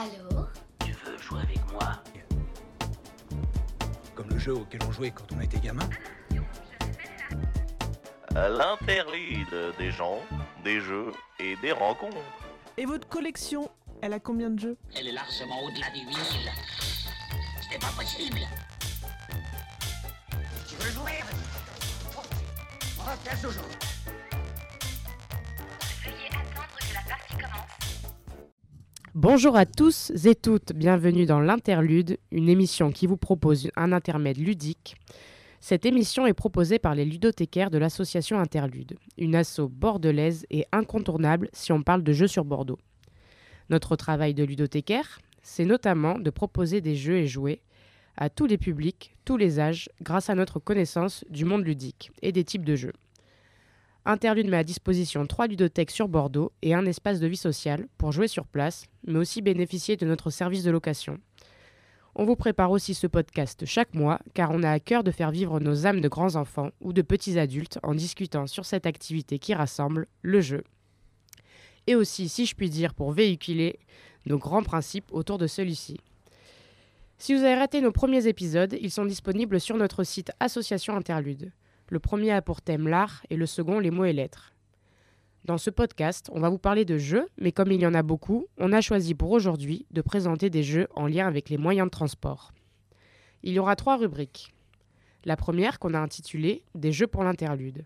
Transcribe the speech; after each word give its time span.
Allô 0.00 0.46
Tu 0.82 0.92
veux 0.92 1.18
jouer 1.18 1.42
avec 1.42 1.58
moi 1.72 2.02
Comme 4.14 4.30
le 4.30 4.38
jeu 4.38 4.54
auquel 4.54 4.80
on 4.88 4.92
jouait 4.92 5.10
quand 5.10 5.30
on 5.36 5.40
était 5.42 5.58
gamin 5.58 5.86
L'interlude 8.34 9.74
des 9.76 9.90
gens, 9.90 10.20
des 10.64 10.80
jeux 10.80 11.12
et 11.38 11.56
des 11.56 11.72
rencontres. 11.72 12.16
Et 12.78 12.86
votre 12.86 13.06
collection, 13.08 13.70
elle 14.00 14.14
a 14.14 14.20
combien 14.20 14.48
de 14.48 14.58
jeux? 14.58 14.78
Elle 14.96 15.08
est 15.08 15.12
largement 15.12 15.62
au-delà 15.64 15.90
du 15.90 16.00
8000. 16.00 16.16
Ce 17.60 17.68
n'est 17.70 17.78
pas 17.78 17.88
possible. 17.88 18.40
Tu 20.66 20.76
veux 20.76 20.90
jouer? 20.92 21.20
Oh, 23.00 23.10
casse 23.22 23.44
au 23.44 23.50
jeu. 23.50 23.60
Bonjour 29.22 29.54
à 29.54 29.66
tous 29.66 30.10
et 30.24 30.34
toutes, 30.34 30.72
bienvenue 30.72 31.26
dans 31.26 31.40
l'Interlude, 31.40 32.16
une 32.32 32.48
émission 32.48 32.90
qui 32.90 33.06
vous 33.06 33.18
propose 33.18 33.68
un 33.76 33.92
intermède 33.92 34.38
ludique. 34.38 34.96
Cette 35.60 35.84
émission 35.84 36.26
est 36.26 36.32
proposée 36.32 36.78
par 36.78 36.94
les 36.94 37.04
ludothécaires 37.04 37.68
de 37.68 37.76
l'association 37.76 38.40
Interlude, 38.40 38.96
une 39.18 39.34
asso 39.34 39.68
bordelaise 39.68 40.46
et 40.48 40.64
incontournable 40.72 41.50
si 41.52 41.70
on 41.70 41.82
parle 41.82 42.02
de 42.02 42.14
jeux 42.14 42.28
sur 42.28 42.46
Bordeaux. 42.46 42.78
Notre 43.68 43.94
travail 43.94 44.32
de 44.32 44.42
ludothécaire, 44.42 45.20
c'est 45.42 45.66
notamment 45.66 46.18
de 46.18 46.30
proposer 46.30 46.80
des 46.80 46.96
jeux 46.96 47.18
et 47.18 47.26
jouets 47.26 47.60
à 48.16 48.30
tous 48.30 48.46
les 48.46 48.56
publics, 48.56 49.14
tous 49.26 49.36
les 49.36 49.60
âges, 49.60 49.90
grâce 50.00 50.30
à 50.30 50.34
notre 50.34 50.60
connaissance 50.60 51.26
du 51.28 51.44
monde 51.44 51.66
ludique 51.66 52.10
et 52.22 52.32
des 52.32 52.44
types 52.44 52.64
de 52.64 52.74
jeux. 52.74 52.94
Interlude 54.06 54.48
met 54.48 54.56
à 54.56 54.64
disposition 54.64 55.26
trois 55.26 55.46
ludothèques 55.46 55.90
sur 55.90 56.08
Bordeaux 56.08 56.52
et 56.62 56.74
un 56.74 56.86
espace 56.86 57.20
de 57.20 57.26
vie 57.26 57.36
sociale 57.36 57.86
pour 57.98 58.12
jouer 58.12 58.28
sur 58.28 58.46
place, 58.46 58.86
mais 59.06 59.18
aussi 59.18 59.42
bénéficier 59.42 59.96
de 59.96 60.06
notre 60.06 60.30
service 60.30 60.64
de 60.64 60.70
location. 60.70 61.18
On 62.14 62.24
vous 62.24 62.34
prépare 62.34 62.70
aussi 62.70 62.94
ce 62.94 63.06
podcast 63.06 63.66
chaque 63.66 63.94
mois 63.94 64.18
car 64.32 64.50
on 64.52 64.62
a 64.62 64.70
à 64.70 64.80
cœur 64.80 65.04
de 65.04 65.10
faire 65.10 65.30
vivre 65.30 65.60
nos 65.60 65.86
âmes 65.86 66.00
de 66.00 66.08
grands 66.08 66.36
enfants 66.36 66.70
ou 66.80 66.94
de 66.94 67.02
petits 67.02 67.38
adultes 67.38 67.78
en 67.82 67.94
discutant 67.94 68.46
sur 68.46 68.64
cette 68.64 68.86
activité 68.86 69.38
qui 69.38 69.54
rassemble, 69.54 70.06
le 70.22 70.40
jeu. 70.40 70.64
Et 71.86 71.94
aussi, 71.94 72.28
si 72.28 72.46
je 72.46 72.54
puis 72.54 72.70
dire, 72.70 72.94
pour 72.94 73.12
véhiculer 73.12 73.78
nos 74.24 74.38
grands 74.38 74.62
principes 74.62 75.12
autour 75.12 75.36
de 75.38 75.46
celui-ci. 75.46 75.98
Si 77.18 77.34
vous 77.34 77.42
avez 77.42 77.54
raté 77.54 77.82
nos 77.82 77.92
premiers 77.92 78.26
épisodes, 78.26 78.76
ils 78.80 78.90
sont 78.90 79.04
disponibles 79.04 79.60
sur 79.60 79.76
notre 79.76 80.04
site 80.04 80.32
Association 80.40 80.96
Interlude. 80.96 81.52
Le 81.90 81.98
premier 81.98 82.30
a 82.30 82.40
pour 82.40 82.62
thème 82.62 82.86
l'art 82.86 83.24
et 83.30 83.36
le 83.36 83.46
second 83.46 83.80
les 83.80 83.90
mots 83.90 84.04
et 84.04 84.12
lettres. 84.12 84.54
Dans 85.44 85.58
ce 85.58 85.70
podcast, 85.70 86.30
on 86.32 86.38
va 86.38 86.48
vous 86.48 86.58
parler 86.58 86.84
de 86.84 86.98
jeux, 86.98 87.26
mais 87.36 87.50
comme 87.50 87.72
il 87.72 87.80
y 87.80 87.86
en 87.86 87.94
a 87.94 88.04
beaucoup, 88.04 88.46
on 88.58 88.72
a 88.72 88.80
choisi 88.80 89.16
pour 89.16 89.32
aujourd'hui 89.32 89.86
de 89.90 90.00
présenter 90.00 90.50
des 90.50 90.62
jeux 90.62 90.86
en 90.94 91.08
lien 91.08 91.26
avec 91.26 91.48
les 91.48 91.58
moyens 91.58 91.88
de 91.88 91.90
transport. 91.90 92.52
Il 93.42 93.54
y 93.54 93.58
aura 93.58 93.74
trois 93.74 93.96
rubriques. 93.96 94.54
La 95.24 95.36
première 95.36 95.80
qu'on 95.80 95.94
a 95.94 95.98
intitulée 95.98 96.62
Des 96.76 96.92
jeux 96.92 97.08
pour 97.08 97.24
l'interlude, 97.24 97.84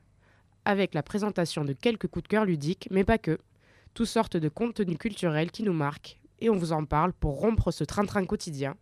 avec 0.67 0.93
la 0.93 1.03
présentation 1.03 1.65
de 1.65 1.73
quelques 1.73 2.09
coups 2.09 2.25
de 2.25 2.29
cœur 2.29 2.45
ludiques, 2.45 2.89
mais 2.91 3.05
pas 3.05 3.17
que, 3.17 3.39
toutes 3.95 4.07
sortes 4.07 4.37
de 4.37 4.51
contenus 4.51 4.99
culturels 4.99 5.51
qui 5.51 5.63
nous 5.63 5.73
marquent, 5.73 6.21
et 6.41 6.51
on 6.51 6.57
vous 6.57 6.73
en 6.73 6.85
parle 6.85 7.15
pour 7.15 7.41
rompre 7.41 7.71
ce 7.71 7.85
train-train 7.85 8.27
quotidien. 8.27 8.77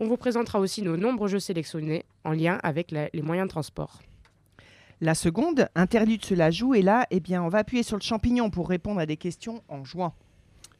On 0.00 0.08
vous 0.08 0.16
présentera 0.16 0.58
aussi 0.58 0.82
nos 0.82 0.96
nombreux 0.96 1.28
jeux 1.28 1.38
sélectionnés 1.38 2.04
en 2.24 2.32
lien 2.32 2.58
avec 2.64 2.90
les 2.90 3.22
moyens 3.22 3.46
de 3.46 3.52
transport. 3.52 4.00
La 5.00 5.14
seconde, 5.14 5.68
interlude 5.76 6.24
cela 6.24 6.50
joue, 6.50 6.74
et 6.74 6.82
là, 6.82 7.06
eh 7.10 7.20
bien, 7.20 7.42
on 7.42 7.48
va 7.48 7.58
appuyer 7.58 7.84
sur 7.84 7.96
le 7.96 8.02
champignon 8.02 8.50
pour 8.50 8.68
répondre 8.68 9.00
à 9.00 9.06
des 9.06 9.16
questions 9.16 9.62
en 9.68 9.84
jouant. 9.84 10.12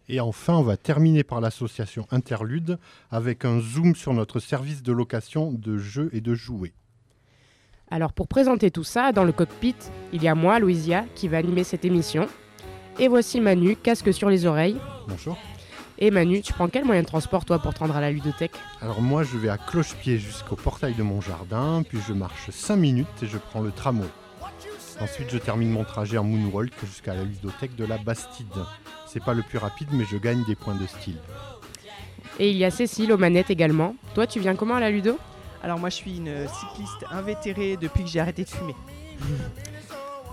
Et 0.09 0.21
enfin, 0.21 0.55
on 0.55 0.63
va 0.63 0.77
terminer 0.77 1.23
par 1.23 1.41
l'association 1.41 2.07
Interlude 2.11 2.79
avec 3.11 3.45
un 3.45 3.61
zoom 3.61 3.95
sur 3.95 4.15
notre 4.15 4.41
service 4.41 4.83
de 4.83 4.93
location 4.93 5.53
de 5.53 5.79
jeux 5.79 6.11
et 6.13 6.21
de 6.21 6.35
jouets. 6.35 6.73
Alors 7.91 8.13
pour 8.13 8.27
présenter 8.27 8.71
tout 8.71 8.85
ça, 8.85 9.13
dans 9.13 9.25
le 9.25 9.33
cockpit, 9.33 9.77
il 10.13 10.23
y 10.23 10.29
a 10.29 10.35
moi, 10.35 10.59
Louisia, 10.59 11.05
qui 11.15 11.29
va 11.29 11.39
animer 11.39 11.65
cette 11.65 11.85
émission. 11.85 12.27
Et 12.99 13.09
voici 13.09 13.41
Manu, 13.41 13.77
casque 13.77 14.13
sur 14.13 14.29
les 14.29 14.47
oreilles. 14.47 14.79
Bonjour. 15.09 15.39
Et 16.01 16.13
Manu, 16.13 16.43
tu 16.43 16.53
prends 16.53 16.69
quel 16.69 16.85
moyen 16.85 17.03
de 17.03 17.07
transport 17.07 17.45
toi 17.45 17.59
pour 17.59 17.75
te 17.75 17.81
rendre 17.81 17.97
à 17.97 18.01
la 18.01 18.13
ludothèque? 18.13 18.53
Alors 18.81 19.03
moi, 19.03 19.25
je 19.25 19.37
vais 19.37 19.49
à 19.49 19.59
cloche-pied 19.59 20.19
jusqu'au 20.19 20.55
portail 20.55 20.95
de 20.95 21.03
mon 21.03 21.21
jardin, 21.21 21.83
puis 21.83 21.99
je 22.07 22.13
marche 22.13 22.51
5 22.51 22.77
minutes 22.77 23.07
et 23.23 23.27
je 23.27 23.37
prends 23.37 23.61
le 23.61 23.73
tramway. 23.73 24.07
Ensuite, 25.01 25.31
je 25.31 25.39
termine 25.39 25.71
mon 25.71 25.83
trajet 25.83 26.17
en 26.17 26.25
moonwalk 26.25 26.73
jusqu'à 26.85 27.15
la 27.15 27.25
ludothèque 27.25 27.75
de 27.75 27.85
la 27.85 27.99
Bastide. 27.99 28.47
C'est 29.07 29.25
pas 29.25 29.35
le 29.35 29.43
plus 29.43 29.59
rapide, 29.59 29.89
mais 29.93 30.05
je 30.05 30.17
gagne 30.17 30.45
des 30.45 30.55
points 30.55 30.77
de 30.77 30.87
style. 30.87 31.19
Et 32.39 32.51
il 32.51 32.57
y 32.57 32.65
a 32.65 32.71
Cécile 32.71 33.13
aux 33.13 33.19
manettes 33.19 33.51
également. 33.51 33.97
Toi, 34.15 34.29
tu 34.29 34.39
viens 34.39 34.55
comment 34.55 34.77
à 34.77 34.81
la 34.81 34.91
ludo? 34.91 35.19
Alors 35.65 35.81
moi, 35.81 35.89
je 35.89 35.97
suis 35.97 36.19
une 36.19 36.47
cycliste 36.47 37.05
invétérée 37.11 37.77
depuis 37.77 38.05
que 38.05 38.09
j'ai 38.09 38.21
arrêté 38.21 38.45
de 38.45 38.49
fumer. 38.49 38.77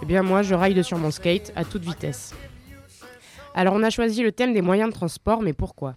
Eh 0.04 0.06
bien 0.06 0.22
moi, 0.22 0.44
je 0.44 0.54
ride 0.54 0.84
sur 0.84 1.00
mon 1.00 1.10
skate 1.10 1.52
à 1.56 1.64
toute 1.66 1.84
vitesse. 1.84 2.36
Alors 3.58 3.74
on 3.74 3.84
a 3.84 3.90
choisi 3.90 4.22
le 4.22 4.34
thème 4.34 4.52
des 4.52 4.62
moyens 4.62 4.90
de 4.90 4.94
transport, 4.94 5.42
mais 5.42 5.54
pourquoi? 5.54 5.96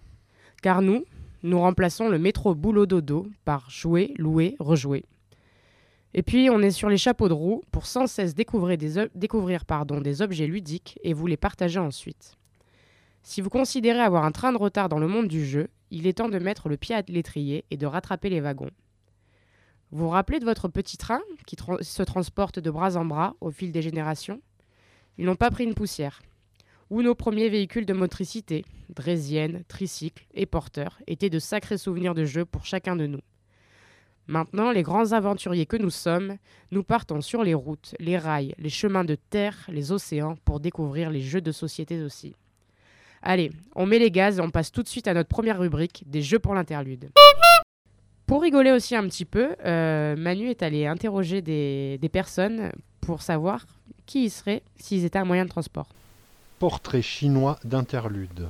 Car 0.61 0.81
nous, 0.81 1.03
nous 1.43 1.59
remplaçons 1.59 2.07
le 2.07 2.17
métro 2.17 2.55
boulot 2.55 2.85
dodo 2.85 3.27
par 3.43 3.69
jouer, 3.69 4.13
louer, 4.17 4.55
rejouer. 4.59 5.03
Et 6.13 6.23
puis 6.23 6.49
on 6.49 6.61
est 6.61 6.71
sur 6.71 6.87
les 6.87 6.97
chapeaux 6.97 7.27
de 7.27 7.33
roue 7.33 7.61
pour 7.69 7.85
sans 7.85 8.07
cesse 8.07 8.33
découvrir 8.33 8.77
des, 8.77 10.21
objets 10.21 10.47
ludiques 10.47 10.99
et 11.03 11.11
vous 11.11 11.27
les 11.27 11.35
partager 11.35 11.79
ensuite. 11.79 12.37
Si 13.23 13.41
vous 13.41 13.49
considérez 13.49 13.99
avoir 13.99 14.23
un 14.23 14.31
train 14.31 14.53
de 14.53 14.57
retard 14.57 14.87
dans 14.87 14.97
le 14.97 15.09
monde 15.09 15.27
du 15.27 15.45
jeu, 15.45 15.67
il 15.91 16.07
est 16.07 16.19
temps 16.19 16.29
de 16.29 16.39
mettre 16.39 16.69
le 16.69 16.77
pied 16.77 16.95
à 16.95 17.03
l'étrier 17.09 17.65
et 17.71 17.75
de 17.75 17.85
rattraper 17.85 18.29
les 18.29 18.39
wagons. 18.39 18.71
Vous 19.91 20.05
vous 20.05 20.09
rappelez 20.09 20.39
de 20.39 20.45
votre 20.45 20.69
petit 20.69 20.95
train 20.95 21.19
qui 21.45 21.57
se 21.81 22.03
transporte 22.03 22.57
de 22.57 22.71
bras 22.71 22.95
en 22.95 23.03
bras 23.03 23.35
au 23.41 23.51
fil 23.51 23.73
des 23.73 23.81
générations? 23.81 24.39
Ils 25.17 25.25
n'ont 25.25 25.35
pas 25.35 25.51
pris 25.51 25.65
une 25.65 25.75
poussière. 25.75 26.21
Ou 26.89 27.03
nos 27.03 27.13
premiers 27.13 27.49
véhicules 27.49 27.85
de 27.85 27.93
motricité, 27.93 28.65
draisienne, 28.89 29.63
tricycle 29.67 30.25
et 30.33 30.45
porteurs, 30.45 30.99
étaient 31.05 31.29
de 31.29 31.37
sacrés 31.37 31.77
souvenirs 31.77 32.15
de 32.15 32.25
jeu 32.25 32.45
pour 32.45 32.65
chacun 32.65 32.95
de 32.95 33.05
nous. 33.05 33.21
Maintenant, 34.25 34.71
les 34.71 34.83
grands 34.83 35.11
aventuriers 35.11 35.65
que 35.65 35.77
nous 35.77 35.89
sommes, 35.89 36.37
nous 36.71 36.83
partons 36.83 37.21
sur 37.21 37.43
les 37.43 37.53
routes, 37.53 37.95
les 37.99 38.17
rails, 38.17 38.53
les 38.59 38.69
chemins 38.69 39.03
de 39.03 39.15
terre, 39.15 39.55
les 39.69 39.91
océans 39.91 40.37
pour 40.45 40.59
découvrir 40.59 41.09
les 41.09 41.21
jeux 41.21 41.41
de 41.41 41.51
société 41.51 42.01
aussi. 42.03 42.35
Allez, 43.21 43.51
on 43.75 43.85
met 43.85 43.99
les 43.99 44.11
gaz 44.11 44.37
et 44.37 44.41
on 44.41 44.49
passe 44.49 44.71
tout 44.71 44.83
de 44.83 44.87
suite 44.87 45.07
à 45.07 45.13
notre 45.13 45.29
première 45.29 45.59
rubrique, 45.59 46.03
des 46.07 46.21
jeux 46.21 46.39
pour 46.39 46.53
l'interlude. 46.53 47.09
Pour 48.25 48.43
rigoler 48.43 48.71
aussi 48.71 48.95
un 48.95 49.07
petit 49.07 49.25
peu, 49.25 49.55
euh, 49.65 50.15
Manu 50.15 50.49
est 50.49 50.61
allé 50.61 50.85
interroger 50.85 51.41
des, 51.41 51.97
des 51.99 52.09
personnes 52.09 52.71
pour 53.01 53.23
savoir 53.23 53.65
qui 54.05 54.25
ils 54.25 54.29
seraient 54.29 54.61
s'ils 54.75 55.05
étaient 55.05 55.17
un 55.17 55.25
moyen 55.25 55.45
de 55.45 55.49
transport. 55.49 55.89
Portrait 56.59 57.01
chinois 57.01 57.57
d'Interlude. 57.63 58.49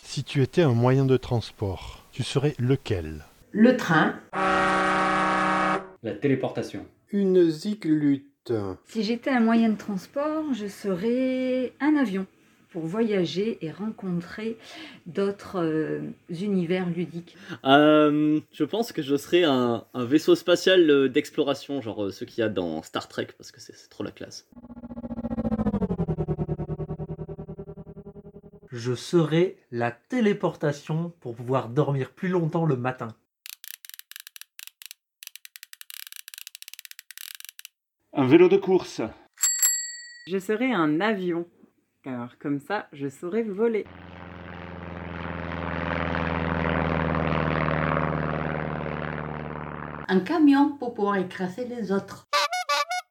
Si 0.00 0.22
tu 0.22 0.42
étais 0.42 0.62
un 0.62 0.74
moyen 0.74 1.04
de 1.04 1.16
transport, 1.16 2.06
tu 2.12 2.22
serais 2.22 2.54
lequel? 2.60 3.24
Le 3.50 3.76
train. 3.76 4.14
La 6.04 6.14
téléportation. 6.14 6.86
Une 7.10 7.50
ziglute. 7.50 8.52
Si 8.86 9.02
j'étais 9.02 9.30
un 9.30 9.40
moyen 9.40 9.70
de 9.70 9.76
transport, 9.76 10.54
je 10.54 10.68
serais 10.68 11.72
un 11.80 11.96
avion 11.96 12.26
pour 12.70 12.86
voyager 12.86 13.58
et 13.64 13.70
rencontrer 13.70 14.56
d'autres 15.06 15.60
euh, 15.60 16.00
univers 16.30 16.88
ludiques. 16.88 17.36
Euh, 17.64 18.40
je 18.52 18.64
pense 18.64 18.92
que 18.92 19.02
je 19.02 19.16
serais 19.16 19.44
un, 19.44 19.84
un 19.92 20.04
vaisseau 20.04 20.34
spatial 20.34 20.88
euh, 20.88 21.08
d'exploration, 21.08 21.80
genre 21.80 22.04
euh, 22.04 22.10
ce 22.10 22.24
qu'il 22.24 22.40
y 22.40 22.42
a 22.42 22.48
dans 22.48 22.82
Star 22.82 23.08
Trek, 23.08 23.28
parce 23.36 23.50
que 23.50 23.60
c'est 23.60 23.76
c'est 23.76 23.88
trop 23.88 24.04
la 24.04 24.10
classe. 24.10 24.48
Je 28.72 28.94
serai 28.94 29.56
la 29.72 29.90
téléportation 29.90 31.12
pour 31.20 31.34
pouvoir 31.34 31.68
dormir 31.68 32.10
plus 32.12 32.28
longtemps 32.28 32.66
le 32.66 32.76
matin. 32.76 33.08
Un 38.12 38.26
vélo 38.26 38.48
de 38.48 38.56
course. 38.56 39.02
Je 40.28 40.38
serai 40.38 40.72
un 40.72 41.00
avion, 41.00 41.46
car 42.02 42.38
comme 42.38 42.60
ça, 42.60 42.86
je 42.92 43.08
saurai 43.08 43.42
voler. 43.42 43.84
Un 50.08 50.20
camion 50.20 50.76
pour 50.78 50.94
pouvoir 50.94 51.16
écraser 51.16 51.64
les 51.66 51.92
autres. 51.92 52.26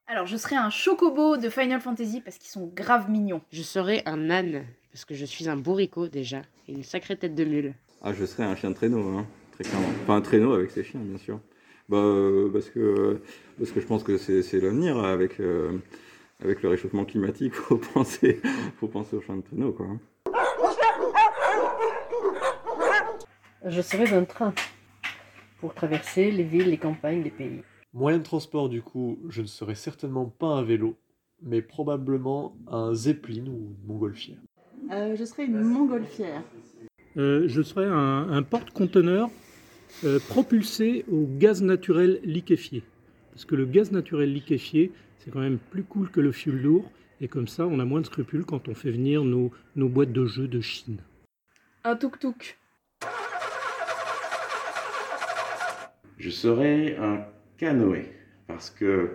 Alors, 0.08 0.26
je 0.26 0.36
serais 0.38 0.56
un 0.56 0.70
chocobo 0.70 1.38
de 1.38 1.50
Final 1.50 1.80
Fantasy 1.80 2.20
parce 2.20 2.38
qu'ils 2.38 2.50
sont 2.50 2.72
grave 2.76 3.10
mignons. 3.10 3.42
Je 3.52 3.62
serais 3.62 4.02
un 4.06 4.30
âne, 4.30 4.66
parce 4.92 5.06
que 5.06 5.14
je 5.14 5.24
suis 5.24 5.48
un 5.48 5.56
bourricot 5.56 6.08
déjà, 6.08 6.42
et 6.68 6.74
une 6.74 6.84
sacrée 6.84 7.16
tête 7.16 7.36
de 7.36 7.46
mule. 7.46 7.74
Ah, 8.02 8.12
je 8.14 8.26
serais 8.26 8.44
un 8.44 8.56
chien 8.56 8.72
de 8.72 8.76
traîneau, 8.76 9.08
hein, 9.08 9.26
très 9.52 9.64
clairement. 9.66 9.90
Enfin, 10.04 10.16
un 10.16 10.22
traîneau 10.22 10.54
avec 10.54 10.72
ses 10.72 10.84
chiens, 10.84 11.00
bien 11.02 11.18
sûr. 11.18 11.40
Bah, 11.88 11.98
euh, 11.98 12.50
parce, 12.52 12.70
que, 12.70 13.22
parce 13.58 13.72
que 13.72 13.80
je 13.80 13.86
pense 13.86 14.04
que 14.04 14.18
c'est 14.18 14.42
c'est 14.44 14.60
l'avenir 14.60 14.98
avec, 14.98 15.40
euh, 15.40 15.78
avec 16.40 16.62
le 16.62 16.70
réchauffement 16.70 17.06
climatique, 17.06 17.54
faut 17.56 17.78
penser, 17.78 18.42
faut 18.78 18.88
penser 18.88 19.16
au 19.16 19.22
champ 19.22 19.36
de 19.36 19.42
traîneau, 19.42 19.72
quoi. 19.72 19.88
Je 23.66 23.82
serais 23.82 24.14
un 24.14 24.24
train 24.24 24.54
pour 25.60 25.74
traverser 25.74 26.32
les 26.32 26.44
villes, 26.44 26.70
les 26.70 26.78
campagnes, 26.78 27.22
les 27.24 27.30
pays. 27.30 27.62
Moyen 27.94 28.20
de 28.20 28.24
transport, 28.24 28.70
du 28.70 28.82
coup, 28.82 29.20
je 29.30 29.42
ne 29.42 29.48
serais 29.48 29.76
certainement 29.76 30.26
pas 30.26 30.48
un 30.48 30.64
vélo, 30.64 30.96
mais 31.42 31.62
probablement 31.62 32.56
un 32.68 32.94
zeppelin 32.94 33.46
ou 33.48 33.76
une 33.76 33.88
montgolfière. 33.88 34.38
Euh, 34.92 35.16
je 35.18 35.26
serais 35.26 35.46
une 35.46 35.60
montgolfière. 35.60 36.42
Euh, 37.18 37.44
je 37.48 37.62
serais 37.62 37.86
un, 37.86 38.32
un 38.32 38.44
porte-conteneur 38.44 39.30
euh, 40.06 40.20
propulsé 40.30 41.04
au 41.12 41.28
gaz 41.28 41.62
naturel 41.62 42.22
liquéfié. 42.24 42.84
Parce 43.32 43.44
que 43.46 43.56
le 43.56 43.66
gaz 43.66 43.92
naturel 43.92 44.32
liquéfié, 44.34 44.92
c'est 45.20 45.32
quand 45.32 45.40
même 45.40 45.58
plus 45.58 45.84
cool 45.84 46.10
que 46.10 46.20
le 46.20 46.32
fioul 46.32 46.62
lourd, 46.62 46.92
et 47.22 47.28
comme 47.28 47.48
ça, 47.48 47.68
on 47.68 47.80
a 47.80 47.86
moins 47.86 48.02
de 48.02 48.06
scrupules 48.06 48.46
quand 48.46 48.68
on 48.70 48.74
fait 48.74 48.92
venir 48.92 49.24
nos, 49.24 49.52
nos 49.76 49.90
boîtes 49.90 50.14
de 50.14 50.26
jeux 50.26 50.48
de 50.48 50.62
Chine. 50.62 51.00
Un 51.84 51.96
tuk-tuk. 51.96 52.58
Je 56.18 56.30
serais 56.30 56.98
un 56.98 57.26
canoë 57.58 58.06
parce 58.48 58.70
que 58.70 59.12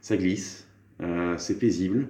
ça 0.00 0.16
glisse, 0.16 0.66
euh, 1.00 1.36
c'est 1.36 1.58
paisible, 1.58 2.08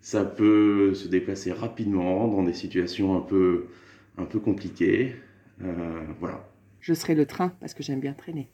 ça 0.00 0.24
peut 0.24 0.94
se 0.94 1.08
déplacer 1.08 1.52
rapidement 1.52 2.28
dans 2.28 2.42
des 2.42 2.54
situations 2.54 3.16
un 3.16 3.20
peu, 3.20 3.66
un 4.16 4.24
peu 4.24 4.40
compliquées. 4.40 5.16
Euh, 5.62 6.04
voilà. 6.20 6.48
Je 6.80 6.94
serais 6.94 7.14
le 7.14 7.26
train 7.26 7.48
parce 7.60 7.74
que 7.74 7.82
j'aime 7.82 8.00
bien 8.00 8.12
traîner. 8.12 8.48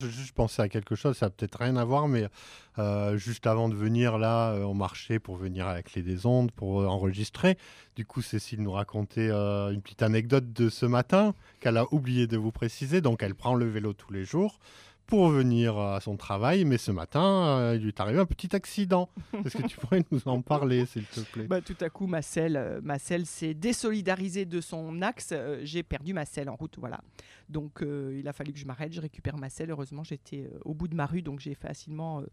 Juste 0.00 0.32
pensais 0.32 0.62
à 0.62 0.68
quelque 0.68 0.94
chose, 0.94 1.16
ça 1.16 1.26
n'a 1.26 1.30
peut-être 1.30 1.58
rien 1.58 1.76
à 1.76 1.84
voir, 1.84 2.08
mais 2.08 2.26
euh, 2.78 3.18
juste 3.18 3.46
avant 3.46 3.68
de 3.68 3.74
venir 3.74 4.16
là, 4.16 4.52
euh, 4.52 4.62
on 4.62 4.72
marchait 4.72 5.18
pour 5.18 5.36
venir 5.36 5.66
à 5.66 5.74
la 5.74 5.82
clé 5.82 6.02
des 6.02 6.24
ondes, 6.24 6.50
pour 6.52 6.80
euh, 6.80 6.86
enregistrer. 6.86 7.58
Du 7.96 8.06
coup, 8.06 8.22
Cécile 8.22 8.62
nous 8.62 8.72
racontait 8.72 9.30
une 9.30 9.82
petite 9.82 10.02
anecdote 10.02 10.52
de 10.54 10.70
ce 10.70 10.86
matin 10.86 11.34
qu'elle 11.60 11.76
a 11.76 11.84
oublié 11.92 12.26
de 12.26 12.38
vous 12.38 12.52
préciser. 12.52 13.02
Donc, 13.02 13.22
elle 13.22 13.34
prend 13.34 13.54
le 13.54 13.68
vélo 13.68 13.92
tous 13.92 14.12
les 14.12 14.24
jours 14.24 14.58
pour 15.10 15.28
venir 15.28 15.76
à 15.76 16.00
son 16.00 16.16
travail, 16.16 16.64
mais 16.64 16.78
ce 16.78 16.90
matin, 16.92 17.22
euh, 17.58 17.74
il 17.76 17.82
lui 17.82 17.88
est 17.88 18.00
arrivé 18.00 18.18
un 18.18 18.24
petit 18.26 18.56
accident. 18.56 19.10
Est-ce 19.44 19.58
que 19.58 19.66
tu 19.66 19.76
pourrais 19.80 20.02
nous 20.10 20.26
en 20.26 20.40
parler, 20.40 20.86
s'il 20.86 21.04
te 21.04 21.20
plaît? 21.20 21.46
Bah, 21.46 21.60
tout 21.60 21.76
à 21.80 21.90
coup, 21.90 22.06
ma 22.06 22.22
selle, 22.22 22.56
euh, 22.56 22.80
ma 22.82 22.98
selle 22.98 23.26
s'est 23.26 23.52
désolidarisée 23.52 24.46
de 24.46 24.60
son 24.62 25.02
axe. 25.02 25.30
euh, 25.32 25.60
j'ai 25.64 25.82
perdu 25.82 26.14
ma 26.14 26.24
selle 26.24 26.48
en 26.48 26.56
route, 26.56 26.76
voilà. 26.78 27.00
Donc, 27.50 27.82
euh, 27.82 28.16
il 28.18 28.26
a 28.28 28.32
fallu 28.32 28.52
que 28.52 28.58
je 28.58 28.64
m'arrête. 28.64 28.92
Je 28.92 29.00
récupère 29.00 29.36
ma 29.36 29.50
selle. 29.50 29.70
Heureusement, 29.70 30.04
j'étais 30.04 30.44
euh, 30.50 30.58
au 30.64 30.72
bout 30.72 30.88
de 30.88 30.94
ma 30.94 31.04
rue, 31.06 31.20
donc 31.22 31.40
j'ai 31.40 31.54
facilement 31.54 32.20
euh, 32.20 32.26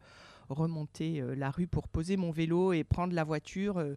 remonté 0.49 1.19
euh, 1.21 1.35
la 1.35 1.49
rue 1.51 1.67
pour 1.67 1.87
poser 1.87 2.15
mon 2.15 2.31
vélo 2.31 2.71
et 2.73 2.83
prendre 2.83 3.13
la 3.13 3.23
voiture. 3.23 3.77
euh, 3.79 3.95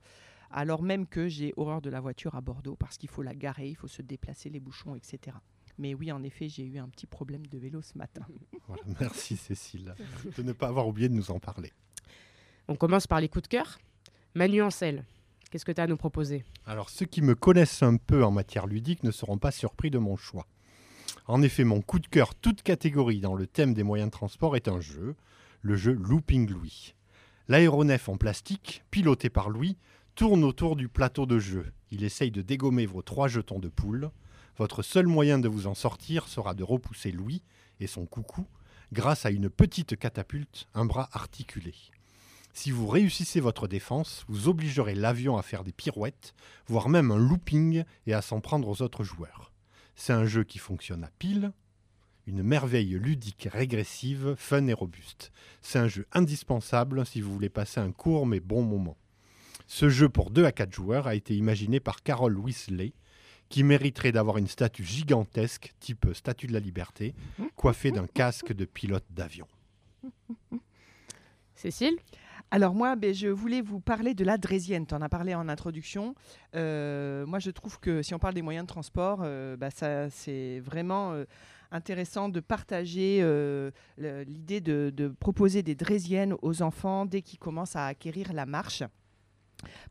alors 0.52 0.82
même 0.82 1.06
que 1.06 1.28
j'ai 1.28 1.52
horreur 1.56 1.80
de 1.80 1.90
la 1.90 2.00
voiture 2.00 2.34
à 2.34 2.40
Bordeaux 2.40 2.74
parce 2.74 2.96
qu'il 2.98 3.08
faut 3.08 3.22
la 3.22 3.36
garer, 3.36 3.68
il 3.68 3.76
faut 3.76 3.86
se 3.86 4.02
déplacer, 4.02 4.50
les 4.50 4.58
bouchons, 4.58 4.96
etc. 4.96 5.36
Mais 5.80 5.94
oui, 5.94 6.12
en 6.12 6.22
effet, 6.22 6.50
j'ai 6.50 6.64
eu 6.64 6.78
un 6.78 6.88
petit 6.88 7.06
problème 7.06 7.46
de 7.46 7.58
vélo 7.58 7.80
ce 7.80 7.96
matin. 7.96 8.20
Voilà, 8.68 8.82
merci 9.00 9.36
Cécile 9.36 9.94
de 10.36 10.42
ne 10.42 10.52
pas 10.52 10.68
avoir 10.68 10.86
oublié 10.86 11.08
de 11.08 11.14
nous 11.14 11.32
en 11.32 11.40
parler. 11.40 11.72
On 12.68 12.76
commence 12.76 13.08
par 13.08 13.20
les 13.20 13.28
coups 13.28 13.44
de 13.44 13.48
cœur. 13.48 13.78
Manu 14.34 14.62
Ancel, 14.62 15.04
qu'est-ce 15.50 15.64
que 15.64 15.72
tu 15.72 15.80
as 15.80 15.84
à 15.84 15.86
nous 15.88 15.96
proposer? 15.96 16.44
Alors, 16.66 16.90
ceux 16.90 17.06
qui 17.06 17.22
me 17.22 17.34
connaissent 17.34 17.82
un 17.82 17.96
peu 17.96 18.22
en 18.22 18.30
matière 18.30 18.66
ludique 18.66 19.02
ne 19.02 19.10
seront 19.10 19.38
pas 19.38 19.50
surpris 19.50 19.90
de 19.90 19.98
mon 19.98 20.16
choix. 20.16 20.46
En 21.26 21.42
effet, 21.42 21.64
mon 21.64 21.80
coup 21.80 21.98
de 21.98 22.06
cœur, 22.06 22.34
toute 22.34 22.62
catégorie 22.62 23.20
dans 23.20 23.34
le 23.34 23.46
thème 23.46 23.74
des 23.74 23.82
moyens 23.82 24.10
de 24.10 24.16
transport, 24.16 24.54
est 24.54 24.68
un 24.68 24.80
jeu, 24.80 25.16
le 25.62 25.76
jeu 25.76 25.92
Looping 25.92 26.48
Louis. 26.48 26.94
L'aéronef 27.48 28.08
en 28.08 28.18
plastique, 28.18 28.84
piloté 28.90 29.30
par 29.30 29.48
Louis, 29.48 29.78
tourne 30.14 30.44
autour 30.44 30.76
du 30.76 30.88
plateau 30.88 31.26
de 31.26 31.38
jeu. 31.38 31.72
Il 31.90 32.04
essaye 32.04 32.30
de 32.30 32.42
dégommer 32.42 32.86
vos 32.86 33.02
trois 33.02 33.26
jetons 33.26 33.58
de 33.58 33.68
poule. 33.68 34.10
Votre 34.60 34.82
seul 34.82 35.06
moyen 35.06 35.38
de 35.38 35.48
vous 35.48 35.66
en 35.66 35.74
sortir 35.74 36.28
sera 36.28 36.52
de 36.52 36.62
repousser 36.62 37.12
Louis 37.12 37.42
et 37.80 37.86
son 37.86 38.04
coucou 38.04 38.46
grâce 38.92 39.24
à 39.24 39.30
une 39.30 39.48
petite 39.48 39.96
catapulte, 39.96 40.68
un 40.74 40.84
bras 40.84 41.08
articulé. 41.12 41.72
Si 42.52 42.70
vous 42.70 42.86
réussissez 42.86 43.40
votre 43.40 43.68
défense, 43.68 44.26
vous 44.28 44.48
obligerez 44.48 44.94
l'avion 44.94 45.38
à 45.38 45.42
faire 45.42 45.64
des 45.64 45.72
pirouettes, 45.72 46.34
voire 46.66 46.90
même 46.90 47.10
un 47.10 47.16
looping 47.16 47.84
et 48.06 48.12
à 48.12 48.20
s'en 48.20 48.42
prendre 48.42 48.68
aux 48.68 48.82
autres 48.82 49.02
joueurs. 49.02 49.50
C'est 49.94 50.12
un 50.12 50.26
jeu 50.26 50.44
qui 50.44 50.58
fonctionne 50.58 51.04
à 51.04 51.10
pile, 51.18 51.52
une 52.26 52.42
merveille 52.42 52.98
ludique 52.98 53.48
régressive, 53.50 54.34
fun 54.36 54.66
et 54.66 54.74
robuste. 54.74 55.32
C'est 55.62 55.78
un 55.78 55.88
jeu 55.88 56.06
indispensable 56.12 57.06
si 57.06 57.22
vous 57.22 57.32
voulez 57.32 57.48
passer 57.48 57.80
un 57.80 57.92
court 57.92 58.26
mais 58.26 58.40
bon 58.40 58.62
moment. 58.62 58.98
Ce 59.66 59.88
jeu 59.88 60.10
pour 60.10 60.30
2 60.30 60.44
à 60.44 60.52
4 60.52 60.70
joueurs 60.70 61.06
a 61.06 61.14
été 61.14 61.34
imaginé 61.34 61.80
par 61.80 62.02
Carol 62.02 62.36
Weasley, 62.36 62.92
qui 63.50 63.64
mériterait 63.64 64.12
d'avoir 64.12 64.38
une 64.38 64.46
statue 64.46 64.84
gigantesque, 64.84 65.74
type 65.80 66.06
statue 66.14 66.46
de 66.46 66.54
la 66.54 66.60
liberté, 66.60 67.14
coiffée 67.56 67.90
d'un 67.90 68.06
casque 68.06 68.54
de 68.54 68.64
pilote 68.64 69.04
d'avion. 69.10 69.46
Cécile? 71.54 71.98
Alors 72.52 72.74
moi, 72.74 72.96
ben, 72.96 73.14
je 73.14 73.28
voulais 73.28 73.60
vous 73.60 73.80
parler 73.80 74.14
de 74.14 74.24
la 74.24 74.38
Drésienne. 74.38 74.86
Tu 74.86 74.94
en 74.94 75.02
as 75.02 75.08
parlé 75.08 75.34
en 75.34 75.48
introduction. 75.48 76.14
Euh, 76.56 77.26
moi, 77.26 77.38
je 77.38 77.50
trouve 77.50 77.78
que 77.78 78.02
si 78.02 78.14
on 78.14 78.18
parle 78.18 78.34
des 78.34 78.42
moyens 78.42 78.64
de 78.64 78.68
transport, 78.68 79.20
euh, 79.22 79.56
bah, 79.56 79.70
ça, 79.70 80.10
c'est 80.10 80.58
vraiment 80.60 81.12
euh, 81.12 81.24
intéressant 81.70 82.28
de 82.28 82.40
partager 82.40 83.18
euh, 83.20 83.70
l'idée 83.98 84.60
de, 84.60 84.92
de 84.94 85.08
proposer 85.08 85.62
des 85.62 85.76
Drésiennes 85.76 86.34
aux 86.42 86.62
enfants 86.62 87.06
dès 87.06 87.22
qu'ils 87.22 87.38
commencent 87.38 87.76
à 87.76 87.86
acquérir 87.86 88.32
la 88.32 88.46
marche. 88.46 88.82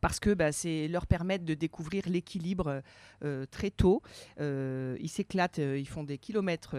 Parce 0.02 0.20
que 0.20 0.34
bah, 0.34 0.52
c'est 0.52 0.88
leur 0.88 1.08
permettre 1.08 1.46
de 1.46 1.54
découvrir 1.54 2.04
l'équilibre 2.08 2.82
euh, 3.24 3.46
très 3.52 3.70
tôt. 3.70 4.02
Euh, 4.40 4.98
ils 5.00 5.10
s'éclatent, 5.10 5.60
euh, 5.60 5.78
ils 5.78 5.88
font 5.88 6.04
des 6.04 6.18
kilomètres 6.18 6.76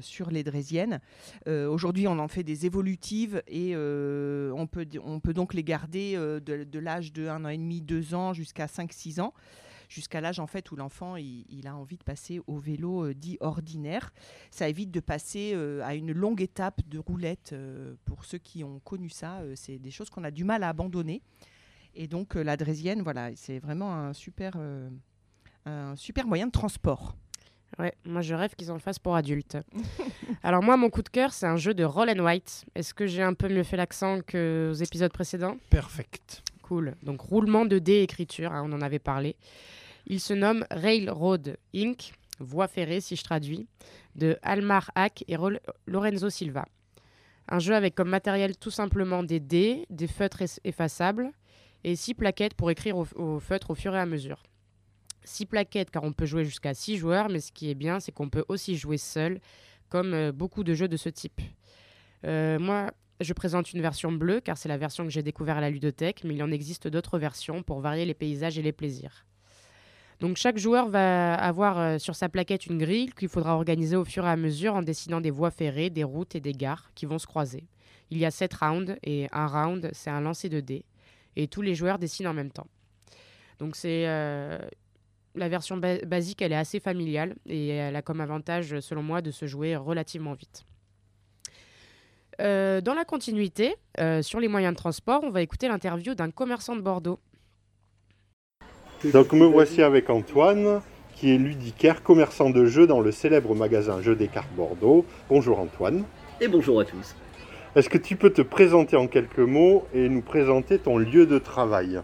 sur 0.00 0.30
les 0.30 0.42
Drésiennes. 0.42 1.00
Euh, 1.46 1.68
Aujourd'hui, 1.68 2.08
on 2.08 2.18
en 2.18 2.28
fait 2.28 2.42
des 2.42 2.66
évolutives 2.66 3.42
et 3.46 3.74
on, 3.76 4.66
peut, 4.66 4.86
on 5.04 5.20
peut 5.20 5.32
donc 5.32 5.54
les 5.54 5.64
garder 5.64 6.14
de, 6.16 6.78
l'âge 6.78 7.12
de 7.12 7.28
1 7.28 7.44
an 7.44 7.48
et 7.48 7.58
demi, 7.58 7.80
2 7.80 8.14
ans 8.14 8.32
jusqu'à 8.32 8.66
5-6 8.66 9.20
ans 9.20 9.34
jusqu'à 9.88 10.20
l'âge 10.20 10.38
en 10.38 10.46
fait 10.46 10.70
où 10.70 10.76
l'enfant 10.76 11.16
il, 11.16 11.66
a 11.66 11.74
envie 11.74 11.96
de 11.96 12.04
passer 12.04 12.40
au 12.46 12.58
vélo 12.58 13.12
dit 13.12 13.38
ordinaire. 13.40 14.12
Ça 14.52 14.68
évite 14.68 14.92
de 14.92 15.00
passer 15.00 15.54
à 15.82 15.94
une 15.94 16.12
longue 16.12 16.40
étape 16.42 16.80
de 16.86 16.98
roulette. 16.98 17.54
pour 18.04 18.24
ceux 18.24 18.38
qui 18.38 18.62
ont 18.62 18.78
connu 18.80 19.10
ça, 19.10 19.40
c'est 19.56 19.78
des 19.78 19.90
choses 19.90 20.08
qu'on 20.08 20.24
a 20.24 20.30
du 20.30 20.44
mal 20.44 20.62
à 20.62 20.68
abandonner. 20.68 21.22
Et 21.94 22.06
donc 22.06 22.36
euh, 22.36 22.42
la 22.42 22.56
Drésienne, 22.56 23.02
voilà, 23.02 23.30
c'est 23.36 23.58
vraiment 23.58 23.92
un 23.94 24.12
super, 24.12 24.52
euh, 24.56 24.88
un 25.66 25.96
super 25.96 26.26
moyen 26.26 26.46
de 26.46 26.52
transport. 26.52 27.14
Ouais, 27.78 27.94
moi 28.04 28.20
je 28.20 28.34
rêve 28.34 28.54
qu'ils 28.56 28.70
en 28.72 28.78
fassent 28.78 28.98
pour 28.98 29.14
adultes. 29.16 29.56
Alors 30.42 30.62
moi, 30.62 30.76
mon 30.76 30.90
coup 30.90 31.02
de 31.02 31.08
cœur, 31.08 31.32
c'est 31.32 31.46
un 31.46 31.56
jeu 31.56 31.72
de 31.74 31.84
roll 31.84 32.10
and 32.10 32.22
white. 32.24 32.64
Est-ce 32.74 32.92
que 32.94 33.06
j'ai 33.06 33.22
un 33.22 33.34
peu 33.34 33.48
mieux 33.48 33.62
fait 33.62 33.76
l'accent 33.76 34.20
que 34.26 34.70
aux 34.72 34.74
épisodes 34.74 35.12
précédents? 35.12 35.56
Perfect. 35.70 36.42
Cool. 36.62 36.94
Donc 37.02 37.20
roulement 37.20 37.64
de 37.66 37.78
dés 37.78 38.02
écriture, 38.02 38.52
hein, 38.52 38.62
on 38.64 38.72
en 38.72 38.80
avait 38.82 38.98
parlé. 38.98 39.36
Il 40.06 40.20
se 40.20 40.32
nomme 40.34 40.64
Railroad 40.70 41.56
Inc., 41.74 42.12
voie 42.38 42.68
ferrée 42.68 43.00
si 43.00 43.16
je 43.16 43.22
traduis, 43.24 43.66
de 44.16 44.36
Almar 44.42 44.90
Hack 44.94 45.24
et 45.28 45.36
Rol- 45.36 45.60
Lorenzo 45.86 46.30
Silva. 46.30 46.64
Un 47.48 47.58
jeu 47.58 47.74
avec 47.74 47.94
comme 47.94 48.08
matériel 48.08 48.56
tout 48.56 48.70
simplement 48.70 49.22
des 49.22 49.40
dés, 49.40 49.86
des 49.90 50.06
feutres 50.06 50.42
es- 50.42 50.60
effaçables 50.64 51.30
et 51.84 51.96
six 51.96 52.14
plaquettes 52.14 52.54
pour 52.54 52.70
écrire 52.70 52.96
au, 52.96 53.38
feutre 53.40 53.70
au 53.70 53.74
fur 53.74 53.94
et 53.94 53.98
à 53.98 54.06
mesure. 54.06 54.42
Six 55.24 55.46
plaquettes 55.46 55.90
car 55.90 56.04
on 56.04 56.12
peut 56.12 56.26
jouer 56.26 56.44
jusqu'à 56.44 56.74
six 56.74 56.96
joueurs, 56.96 57.28
mais 57.28 57.40
ce 57.40 57.52
qui 57.52 57.70
est 57.70 57.74
bien, 57.74 58.00
c'est 58.00 58.12
qu'on 58.12 58.28
peut 58.28 58.44
aussi 58.48 58.76
jouer 58.76 58.96
seul, 58.96 59.40
comme 59.88 60.14
euh, 60.14 60.32
beaucoup 60.32 60.64
de 60.64 60.74
jeux 60.74 60.88
de 60.88 60.96
ce 60.96 61.08
type. 61.08 61.40
Euh, 62.24 62.58
moi, 62.58 62.90
je 63.20 63.32
présente 63.32 63.72
une 63.72 63.82
version 63.82 64.12
bleue 64.12 64.40
car 64.40 64.56
c'est 64.56 64.68
la 64.68 64.78
version 64.78 65.04
que 65.04 65.10
j'ai 65.10 65.22
découvert 65.22 65.58
à 65.58 65.60
la 65.60 65.70
ludothèque, 65.70 66.24
mais 66.24 66.34
il 66.34 66.42
en 66.42 66.50
existe 66.50 66.88
d'autres 66.88 67.18
versions 67.18 67.62
pour 67.62 67.80
varier 67.80 68.04
les 68.04 68.14
paysages 68.14 68.58
et 68.58 68.62
les 68.62 68.72
plaisirs. 68.72 69.26
Donc 70.20 70.36
chaque 70.36 70.58
joueur 70.58 70.88
va 70.88 71.34
avoir 71.34 71.78
euh, 71.78 71.98
sur 71.98 72.14
sa 72.14 72.28
plaquette 72.28 72.66
une 72.66 72.78
grille 72.78 73.10
qu'il 73.18 73.28
faudra 73.28 73.54
organiser 73.54 73.96
au 73.96 74.04
fur 74.04 74.26
et 74.26 74.30
à 74.30 74.36
mesure 74.36 74.74
en 74.74 74.82
dessinant 74.82 75.20
des 75.20 75.30
voies 75.30 75.50
ferrées, 75.50 75.88
des 75.88 76.04
routes 76.04 76.34
et 76.34 76.40
des 76.40 76.52
gares 76.52 76.90
qui 76.94 77.06
vont 77.06 77.18
se 77.18 77.26
croiser. 77.26 77.64
Il 78.10 78.18
y 78.18 78.26
a 78.26 78.30
sept 78.30 78.52
rounds 78.54 78.96
et 79.02 79.28
un 79.32 79.46
round, 79.46 79.88
c'est 79.92 80.10
un 80.10 80.20
lancer 80.20 80.48
de 80.48 80.60
dés 80.60 80.84
et 81.42 81.48
tous 81.48 81.62
les 81.62 81.74
joueurs 81.74 81.98
dessinent 81.98 82.28
en 82.28 82.34
même 82.34 82.50
temps. 82.50 82.66
Donc 83.58 83.76
c'est 83.76 84.04
euh, 84.06 84.58
la 85.34 85.48
version 85.48 85.76
ba- 85.76 86.04
basique, 86.04 86.42
elle 86.42 86.52
est 86.52 86.56
assez 86.56 86.80
familiale 86.80 87.34
et 87.46 87.68
elle 87.68 87.96
a 87.96 88.02
comme 88.02 88.20
avantage, 88.20 88.78
selon 88.80 89.02
moi, 89.02 89.22
de 89.22 89.30
se 89.30 89.46
jouer 89.46 89.76
relativement 89.76 90.34
vite. 90.34 90.64
Euh, 92.40 92.80
dans 92.80 92.94
la 92.94 93.04
continuité, 93.04 93.76
euh, 93.98 94.22
sur 94.22 94.40
les 94.40 94.48
moyens 94.48 94.72
de 94.74 94.78
transport, 94.78 95.20
on 95.24 95.30
va 95.30 95.42
écouter 95.42 95.68
l'interview 95.68 96.14
d'un 96.14 96.30
commerçant 96.30 96.74
de 96.74 96.80
Bordeaux. 96.80 97.20
Donc 99.12 99.32
me 99.32 99.46
voici 99.46 99.82
avec 99.82 100.10
Antoine, 100.10 100.82
qui 101.14 101.34
est 101.34 101.38
ludicaire, 101.38 102.02
commerçant 102.02 102.50
de 102.50 102.64
jeux 102.66 102.86
dans 102.86 103.00
le 103.00 103.12
célèbre 103.12 103.54
magasin 103.54 104.00
Jeux 104.00 104.16
des 104.16 104.28
cartes 104.28 104.52
Bordeaux. 104.54 105.04
Bonjour 105.28 105.58
Antoine. 105.58 106.04
Et 106.40 106.48
bonjour 106.48 106.80
à 106.80 106.84
tous. 106.84 107.14
Est-ce 107.76 107.88
que 107.88 107.98
tu 107.98 108.16
peux 108.16 108.30
te 108.30 108.42
présenter 108.42 108.96
en 108.96 109.06
quelques 109.06 109.38
mots 109.38 109.86
et 109.94 110.08
nous 110.08 110.22
présenter 110.22 110.78
ton 110.78 110.98
lieu 110.98 111.26
de 111.26 111.38
travail 111.38 112.00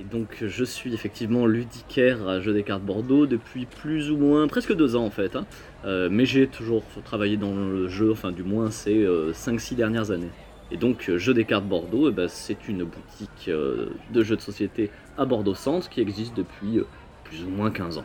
Et 0.00 0.04
donc 0.04 0.42
je 0.46 0.64
suis 0.64 0.94
effectivement 0.94 1.46
ludicaire 1.46 2.26
à 2.26 2.40
Jeux 2.40 2.54
des 2.54 2.62
cartes 2.62 2.82
Bordeaux 2.82 3.26
depuis 3.26 3.66
plus 3.66 4.10
ou 4.10 4.16
moins 4.16 4.48
presque 4.48 4.74
deux 4.74 4.96
ans 4.96 5.04
en 5.04 5.10
fait. 5.10 5.36
hein. 5.36 5.44
Euh, 5.84 6.08
mais 6.10 6.24
j'ai 6.24 6.46
toujours 6.46 6.82
travaillé 7.04 7.36
dans 7.36 7.54
le 7.54 7.88
jeu, 7.88 8.10
enfin 8.10 8.32
du 8.32 8.42
moins 8.42 8.70
ces 8.70 9.06
5-6 9.32 9.74
dernières 9.74 10.10
années. 10.10 10.30
Et 10.72 10.78
donc 10.78 11.10
euh, 11.10 11.18
Jeux 11.18 11.34
des 11.34 11.44
cartes 11.44 11.66
Bordeaux, 11.66 12.08
eh 12.08 12.12
ben, 12.12 12.28
c'est 12.28 12.68
une 12.68 12.84
boutique 12.84 13.48
euh, 13.48 13.90
de 14.12 14.22
jeux 14.22 14.36
de 14.36 14.40
société 14.40 14.90
à 15.18 15.26
Bordeaux 15.26 15.54
Centre 15.54 15.90
qui 15.90 16.00
existe 16.00 16.34
depuis 16.34 16.78
euh, 16.78 16.86
plus 17.24 17.44
ou 17.44 17.50
moins 17.50 17.70
15 17.70 17.98
ans. 17.98 18.04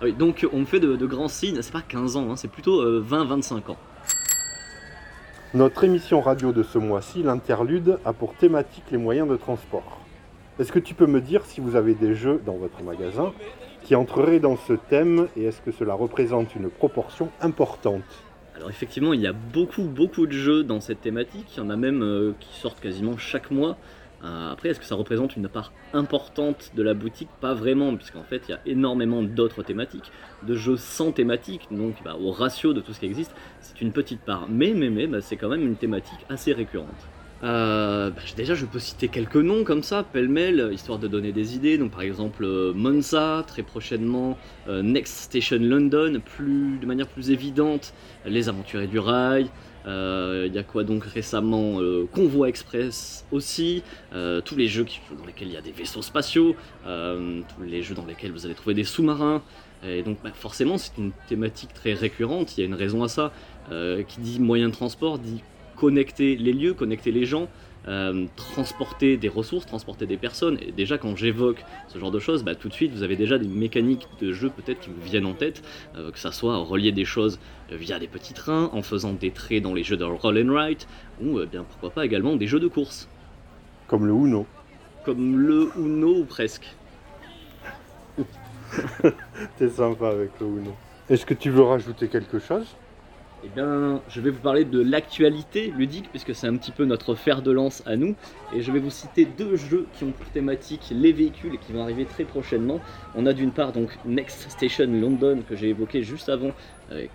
Ah 0.00 0.04
oui, 0.04 0.12
donc 0.12 0.46
on 0.52 0.60
me 0.60 0.64
fait 0.66 0.78
de, 0.78 0.94
de 0.94 1.06
grands 1.06 1.26
signes, 1.28 1.60
c'est 1.62 1.72
pas 1.72 1.82
15 1.82 2.16
ans, 2.16 2.30
hein, 2.30 2.36
c'est 2.36 2.50
plutôt 2.50 2.84
20-25 3.02 3.72
ans. 3.72 3.76
Notre 5.54 5.84
émission 5.84 6.20
radio 6.20 6.52
de 6.52 6.62
ce 6.62 6.76
mois-ci, 6.76 7.22
l'interlude, 7.22 7.98
a 8.04 8.12
pour 8.12 8.34
thématique 8.34 8.84
les 8.90 8.98
moyens 8.98 9.26
de 9.26 9.36
transport. 9.36 9.98
Est-ce 10.58 10.70
que 10.70 10.78
tu 10.78 10.92
peux 10.92 11.06
me 11.06 11.22
dire 11.22 11.46
si 11.46 11.62
vous 11.62 11.74
avez 11.74 11.94
des 11.94 12.14
jeux 12.14 12.42
dans 12.44 12.56
votre 12.56 12.82
magasin 12.82 13.32
qui 13.82 13.94
entreraient 13.94 14.40
dans 14.40 14.58
ce 14.58 14.74
thème 14.74 15.26
et 15.38 15.44
est-ce 15.44 15.62
que 15.62 15.72
cela 15.72 15.94
représente 15.94 16.54
une 16.54 16.68
proportion 16.68 17.30
importante? 17.40 18.02
Alors 18.56 18.68
effectivement, 18.68 19.14
il 19.14 19.22
y 19.22 19.26
a 19.26 19.32
beaucoup, 19.32 19.84
beaucoup 19.84 20.26
de 20.26 20.32
jeux 20.32 20.64
dans 20.64 20.82
cette 20.82 21.00
thématique. 21.00 21.46
Il 21.56 21.60
y 21.60 21.62
en 21.62 21.70
a 21.70 21.76
même 21.76 22.02
euh, 22.02 22.34
qui 22.38 22.54
sortent 22.60 22.80
quasiment 22.80 23.16
chaque 23.16 23.50
mois. 23.50 23.78
Euh, 24.24 24.52
après, 24.52 24.70
est-ce 24.70 24.80
que 24.80 24.86
ça 24.86 24.94
représente 24.94 25.36
une 25.36 25.48
part 25.48 25.72
importante 25.92 26.72
de 26.74 26.82
la 26.82 26.94
boutique? 26.94 27.28
Pas 27.40 27.54
vraiment, 27.54 27.94
puisqu'en 27.96 28.24
fait, 28.24 28.42
il 28.48 28.52
y 28.52 28.54
a 28.54 28.60
énormément 28.66 29.22
d'autres 29.22 29.62
thématiques, 29.62 30.10
de 30.42 30.54
jeux 30.54 30.76
sans 30.76 31.12
thématique, 31.12 31.68
donc 31.70 31.96
bah, 32.04 32.16
au 32.20 32.30
ratio 32.30 32.72
de 32.72 32.80
tout 32.80 32.92
ce 32.92 33.00
qui 33.00 33.06
existe, 33.06 33.34
c'est 33.60 33.80
une 33.80 33.92
petite 33.92 34.20
part. 34.20 34.46
Mais, 34.48 34.72
mais, 34.74 34.90
mais, 34.90 35.06
bah, 35.06 35.20
c'est 35.20 35.36
quand 35.36 35.48
même 35.48 35.62
une 35.62 35.76
thématique 35.76 36.20
assez 36.28 36.52
récurrente. 36.52 37.08
Euh, 37.44 38.10
bah, 38.10 38.20
déjà, 38.36 38.54
je 38.54 38.66
peux 38.66 38.78
citer 38.78 39.08
quelques 39.08 39.36
noms 39.36 39.64
comme 39.64 39.82
ça, 39.82 40.02
pêle-mêle, 40.02 40.70
histoire 40.72 40.98
de 40.98 41.08
donner 41.08 41.32
des 41.32 41.54
idées. 41.54 41.78
Donc, 41.78 41.92
par 41.92 42.02
exemple, 42.02 42.44
euh, 42.44 42.72
Monza, 42.74 43.44
très 43.46 43.62
prochainement, 43.62 44.36
euh, 44.68 44.82
Next 44.82 45.16
Station 45.16 45.58
London, 45.60 46.20
plus, 46.36 46.78
de 46.78 46.86
manière 46.86 47.06
plus 47.06 47.30
évidente, 47.30 47.94
Les 48.26 48.48
Aventuriers 48.48 48.88
du 48.88 48.98
Rail. 48.98 49.48
Euh, 49.88 50.44
Il 50.46 50.54
y 50.54 50.58
a 50.58 50.62
quoi 50.62 50.84
donc 50.84 51.04
récemment 51.04 51.80
euh, 51.80 52.06
Convoi 52.12 52.48
Express 52.48 53.26
aussi, 53.32 53.82
euh, 54.12 54.40
tous 54.40 54.54
les 54.54 54.68
jeux 54.68 54.86
dans 55.18 55.24
lesquels 55.24 55.48
il 55.48 55.54
y 55.54 55.56
a 55.56 55.62
des 55.62 55.72
vaisseaux 55.72 56.02
spatiaux, 56.02 56.54
tous 56.84 57.62
les 57.62 57.82
jeux 57.82 57.94
dans 57.94 58.06
lesquels 58.06 58.32
vous 58.32 58.44
allez 58.46 58.54
trouver 58.54 58.74
des 58.74 58.84
sous-marins. 58.84 59.42
Et 59.86 60.02
donc 60.02 60.18
bah, 60.22 60.30
forcément 60.34 60.76
c'est 60.76 60.98
une 60.98 61.12
thématique 61.28 61.72
très 61.72 61.94
récurrente, 61.94 62.56
il 62.56 62.60
y 62.60 62.64
a 62.64 62.66
une 62.66 62.74
raison 62.74 63.02
à 63.02 63.08
ça. 63.08 63.32
Qui 64.08 64.20
dit 64.20 64.40
moyen 64.40 64.68
de 64.68 64.72
transport 64.72 65.18
dit 65.18 65.42
connecter 65.76 66.36
les 66.36 66.52
lieux, 66.52 66.74
connecter 66.74 67.12
les 67.12 67.24
gens, 67.24 67.48
euh, 67.86 68.26
transporter 68.36 69.16
des 69.16 69.28
ressources, 69.28 69.66
transporter 69.66 70.06
des 70.06 70.16
personnes. 70.16 70.58
Et 70.60 70.72
déjà, 70.72 70.98
quand 70.98 71.16
j'évoque 71.16 71.64
ce 71.88 71.98
genre 71.98 72.10
de 72.10 72.18
choses, 72.18 72.42
bah, 72.44 72.54
tout 72.54 72.68
de 72.68 72.74
suite, 72.74 72.92
vous 72.92 73.02
avez 73.02 73.16
déjà 73.16 73.38
des 73.38 73.48
mécaniques 73.48 74.06
de 74.20 74.32
jeu 74.32 74.50
peut-être 74.50 74.80
qui 74.80 74.90
vous 74.90 75.00
viennent 75.02 75.26
en 75.26 75.34
tête, 75.34 75.62
euh, 75.96 76.10
que 76.10 76.18
ça 76.18 76.32
soit 76.32 76.56
relier 76.58 76.92
des 76.92 77.04
choses 77.04 77.38
euh, 77.72 77.76
via 77.76 77.98
des 77.98 78.08
petits 78.08 78.34
trains, 78.34 78.70
en 78.72 78.82
faisant 78.82 79.12
des 79.12 79.30
traits 79.30 79.62
dans 79.62 79.74
les 79.74 79.84
jeux 79.84 79.96
de 79.96 80.04
roll 80.04 80.38
and 80.38 80.52
write, 80.52 80.88
ou 81.22 81.40
bien 81.46 81.64
pourquoi 81.64 81.90
pas 81.90 82.04
également 82.04 82.36
des 82.36 82.46
jeux 82.46 82.60
de 82.60 82.68
course, 82.68 83.08
Comme 83.86 84.06
le 84.06 84.12
Uno. 84.12 84.46
comme 85.04 85.38
le 85.38 85.70
Uno 85.78 86.18
ou 86.20 86.24
presque. 86.24 86.66
T'es 89.58 89.68
sympa 89.68 90.08
avec 90.08 90.30
le 90.40 90.46
Uno. 90.46 90.74
Est-ce 91.08 91.24
que 91.24 91.34
tu 91.34 91.50
veux 91.50 91.62
rajouter 91.62 92.08
quelque 92.08 92.38
chose? 92.38 92.66
Eh 93.44 93.48
bien, 93.54 94.02
je 94.08 94.20
vais 94.20 94.30
vous 94.30 94.40
parler 94.40 94.64
de 94.64 94.80
l'actualité 94.80 95.72
ludique, 95.76 96.10
puisque 96.10 96.34
c'est 96.34 96.48
un 96.48 96.56
petit 96.56 96.72
peu 96.72 96.84
notre 96.84 97.14
fer 97.14 97.40
de 97.40 97.52
lance 97.52 97.84
à 97.86 97.94
nous. 97.94 98.16
Et 98.52 98.62
je 98.62 98.72
vais 98.72 98.80
vous 98.80 98.90
citer 98.90 99.26
deux 99.26 99.54
jeux 99.54 99.86
qui 99.94 100.02
ont 100.02 100.10
pour 100.10 100.26
thématique 100.30 100.88
les 100.90 101.12
véhicules 101.12 101.54
et 101.54 101.58
qui 101.58 101.72
vont 101.72 101.82
arriver 101.82 102.04
très 102.04 102.24
prochainement. 102.24 102.80
On 103.14 103.26
a 103.26 103.32
d'une 103.32 103.52
part 103.52 103.70
donc 103.70 103.96
Next 104.04 104.50
Station 104.50 104.86
London, 104.86 105.42
que 105.48 105.54
j'ai 105.54 105.68
évoqué 105.68 106.02
juste 106.02 106.28
avant, 106.28 106.50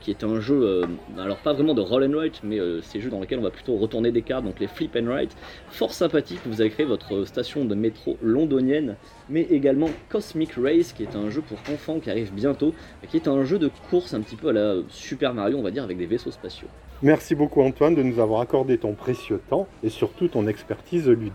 qui 0.01 0.11
est 0.11 0.23
un 0.23 0.39
jeu, 0.39 0.61
euh, 0.61 0.85
alors 1.17 1.37
pas 1.37 1.53
vraiment 1.53 1.73
de 1.73 1.81
roll 1.81 2.03
and 2.03 2.15
write, 2.15 2.41
mais 2.43 2.59
euh, 2.59 2.81
ces 2.81 3.01
jeux 3.01 3.09
dans 3.09 3.19
lesquels 3.19 3.39
on 3.39 3.43
va 3.43 3.51
plutôt 3.51 3.75
retourner 3.77 4.11
des 4.11 4.21
cartes, 4.21 4.45
donc 4.45 4.59
les 4.59 4.67
flip 4.67 4.95
and 4.95 5.05
write. 5.05 5.35
Fort 5.69 5.93
sympathique, 5.93 6.39
vous 6.45 6.61
avez 6.61 6.69
créé 6.69 6.85
votre 6.85 7.25
station 7.25 7.65
de 7.65 7.73
métro 7.73 8.17
londonienne, 8.21 8.95
mais 9.29 9.41
également 9.41 9.89
Cosmic 10.09 10.53
Race, 10.53 10.93
qui 10.93 11.03
est 11.03 11.15
un 11.15 11.29
jeu 11.29 11.41
pour 11.41 11.57
enfants 11.73 11.99
qui 11.99 12.09
arrive 12.09 12.33
bientôt, 12.33 12.73
qui 13.09 13.17
est 13.17 13.27
un 13.27 13.43
jeu 13.43 13.57
de 13.57 13.69
course 13.89 14.13
un 14.13 14.21
petit 14.21 14.35
peu 14.35 14.49
à 14.49 14.53
la 14.53 14.75
Super 14.89 15.33
Mario, 15.33 15.57
on 15.57 15.63
va 15.63 15.71
dire, 15.71 15.83
avec 15.83 15.97
des 15.97 16.05
vaisseaux 16.05 16.31
spatiaux. 16.31 16.67
Merci 17.01 17.35
beaucoup 17.35 17.61
Antoine 17.61 17.95
de 17.95 18.03
nous 18.03 18.19
avoir 18.19 18.41
accordé 18.41 18.77
ton 18.77 18.93
précieux 18.93 19.41
temps 19.49 19.67
et 19.83 19.89
surtout 19.89 20.27
ton 20.27 20.47
expertise 20.47 21.09
ludique. 21.09 21.33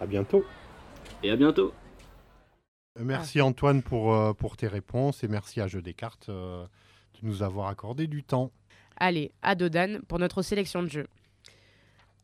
À 0.00 0.06
bientôt. 0.06 0.44
Et 1.22 1.30
à 1.30 1.36
bientôt. 1.36 1.72
Merci 2.98 3.40
Antoine 3.40 3.82
pour, 3.82 4.12
euh, 4.12 4.32
pour 4.32 4.56
tes 4.56 4.66
réponses 4.66 5.22
et 5.22 5.28
merci 5.28 5.60
à 5.60 5.68
Jeux 5.68 5.82
des 5.82 5.94
cartes 5.94 6.28
euh, 6.30 6.64
nous 7.22 7.42
avoir 7.42 7.68
accordé 7.68 8.06
du 8.06 8.22
temps. 8.22 8.50
Allez, 8.96 9.32
à 9.42 9.54
Dodan 9.54 10.00
pour 10.08 10.18
notre 10.18 10.42
sélection 10.42 10.82
de 10.82 10.88
jeux. 10.88 11.06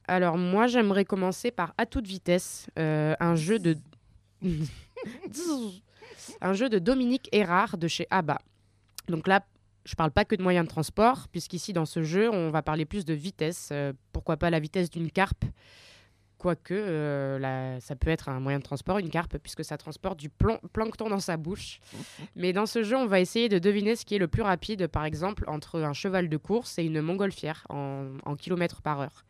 Alors 0.07 0.37
moi 0.37 0.67
j'aimerais 0.67 1.05
commencer 1.05 1.51
par 1.51 1.73
à 1.79 1.87
toute 1.87 2.07
vitesse 2.07 2.69
euh, 2.79 3.15
un 3.21 3.37
jeu 3.37 3.59
de 3.59 3.77
un 6.41 6.53
jeu 6.53 6.69
de 6.69 6.79
Dominique 6.79 7.29
Erard 7.33 7.79
de 7.79 7.89
chez 7.89 8.07
ABBA. 8.11 8.39
Donc 9.09 9.27
là 9.27 9.45
je 9.85 9.95
parle 9.95 10.11
pas 10.11 10.25
que 10.25 10.35
de 10.35 10.43
moyens 10.43 10.67
de 10.67 10.71
transport 10.71 11.29
puisqu'ici 11.29 11.73
dans 11.73 11.87
ce 11.87 12.03
jeu 12.03 12.31
on 12.31 12.51
va 12.51 12.63
parler 12.63 12.85
plus 12.85 13.05
de 13.05 13.15
vitesse. 13.15 13.71
euh, 13.73 13.93
pourquoi 14.13 14.37
pas 14.37 14.51
la 14.51 14.61
vitesse 14.61 14.91
d'une 14.91 15.11
carpe 15.11 15.45
Quoique, 16.45 16.75
euh, 16.75 17.39
la- 17.39 17.81
ça 17.81 17.97
peut 17.97 18.11
être 18.11 18.29
un 18.29 18.39
moyen 18.39 18.59
de 18.59 18.63
transport, 18.65 18.99
une 18.99 19.09
carpe, 19.09 19.39
puisque 19.39 19.65
ça 19.65 19.79
transporte 19.79 20.19
du 20.21 20.29
plan- 20.29 20.61
plancton 20.75 21.09
dans 21.09 21.19
sa 21.19 21.39
bouche. 21.39 21.81
Mais 22.37 22.53
dans 22.53 22.67
ce 22.67 22.83
jeu, 22.83 22.97
on 22.99 23.07
va 23.07 23.21
essayer 23.21 23.49
de 23.49 23.59
deviner 23.59 23.97
ce 23.97 24.05
qui 24.05 24.15
est 24.15 24.19
le 24.19 24.29
plus 24.29 24.43
rapide, 24.43 24.87
par 24.89 25.07
exemple, 25.07 25.45
entre 25.47 25.81
un 25.81 25.95
cheval 25.95 26.29
de 26.29 26.37
course 26.37 26.79
et 26.79 26.85
une 26.85 27.01
montgolfière 27.01 27.67
en, 27.71 28.09
en 28.27 28.37
kilomètres 28.37 28.83
par 28.83 29.01
heure. 29.01 29.25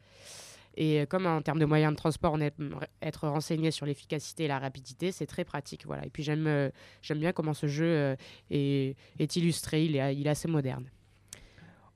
Et 0.76 1.06
comme 1.08 1.24
en 1.26 1.40
termes 1.40 1.60
de 1.60 1.66
moyens 1.66 1.92
de 1.92 1.96
transport, 1.96 2.32
on 2.32 2.40
est 2.40 2.52
être 3.00 3.28
renseigné 3.28 3.70
sur 3.70 3.86
l'efficacité 3.86 4.46
et 4.46 4.48
la 4.48 4.58
rapidité, 4.58 5.12
c'est 5.12 5.26
très 5.26 5.44
pratique. 5.44 5.86
Voilà. 5.86 6.04
Et 6.04 6.10
puis 6.10 6.24
j'aime 6.24 6.48
euh, 6.48 6.68
j'aime 7.00 7.20
bien 7.20 7.30
comment 7.30 7.54
ce 7.54 7.68
jeu 7.68 7.84
euh, 7.86 8.16
est, 8.50 8.96
est 9.20 9.36
illustré, 9.36 9.84
il 9.84 9.94
est, 9.94 10.16
il 10.16 10.26
est 10.26 10.30
assez 10.30 10.48
moderne. 10.48 10.90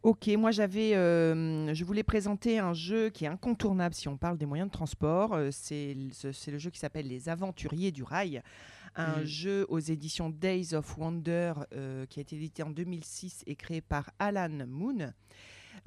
Ok, 0.04 0.28
moi 0.38 0.52
j'avais, 0.52 0.94
euh, 0.94 1.74
je 1.74 1.84
voulais 1.84 2.04
présenter 2.04 2.58
un 2.60 2.72
jeu 2.72 3.10
qui 3.10 3.24
est 3.24 3.28
incontournable 3.28 3.94
si 3.94 4.06
on 4.08 4.16
parle 4.16 4.38
des 4.38 4.46
moyens 4.46 4.68
de 4.70 4.72
transport. 4.72 5.34
Euh, 5.34 5.48
c'est 5.50 5.94
le 5.94 6.58
jeu 6.58 6.70
qui 6.70 6.78
s'appelle 6.78 7.08
Les 7.08 7.28
Aventuriers 7.28 7.90
du 7.90 8.04
Rail, 8.04 8.40
un 8.94 9.18
Mhm. 9.18 9.24
jeu 9.24 9.66
aux 9.68 9.80
éditions 9.80 10.30
Days 10.30 10.72
of 10.74 10.96
Wonder 10.98 11.52
euh, 11.74 12.06
qui 12.06 12.20
a 12.20 12.22
été 12.22 12.36
édité 12.36 12.62
en 12.62 12.70
2006 12.70 13.42
et 13.46 13.56
créé 13.56 13.80
par 13.80 14.10
Alan 14.20 14.66
Moon. 14.68 15.12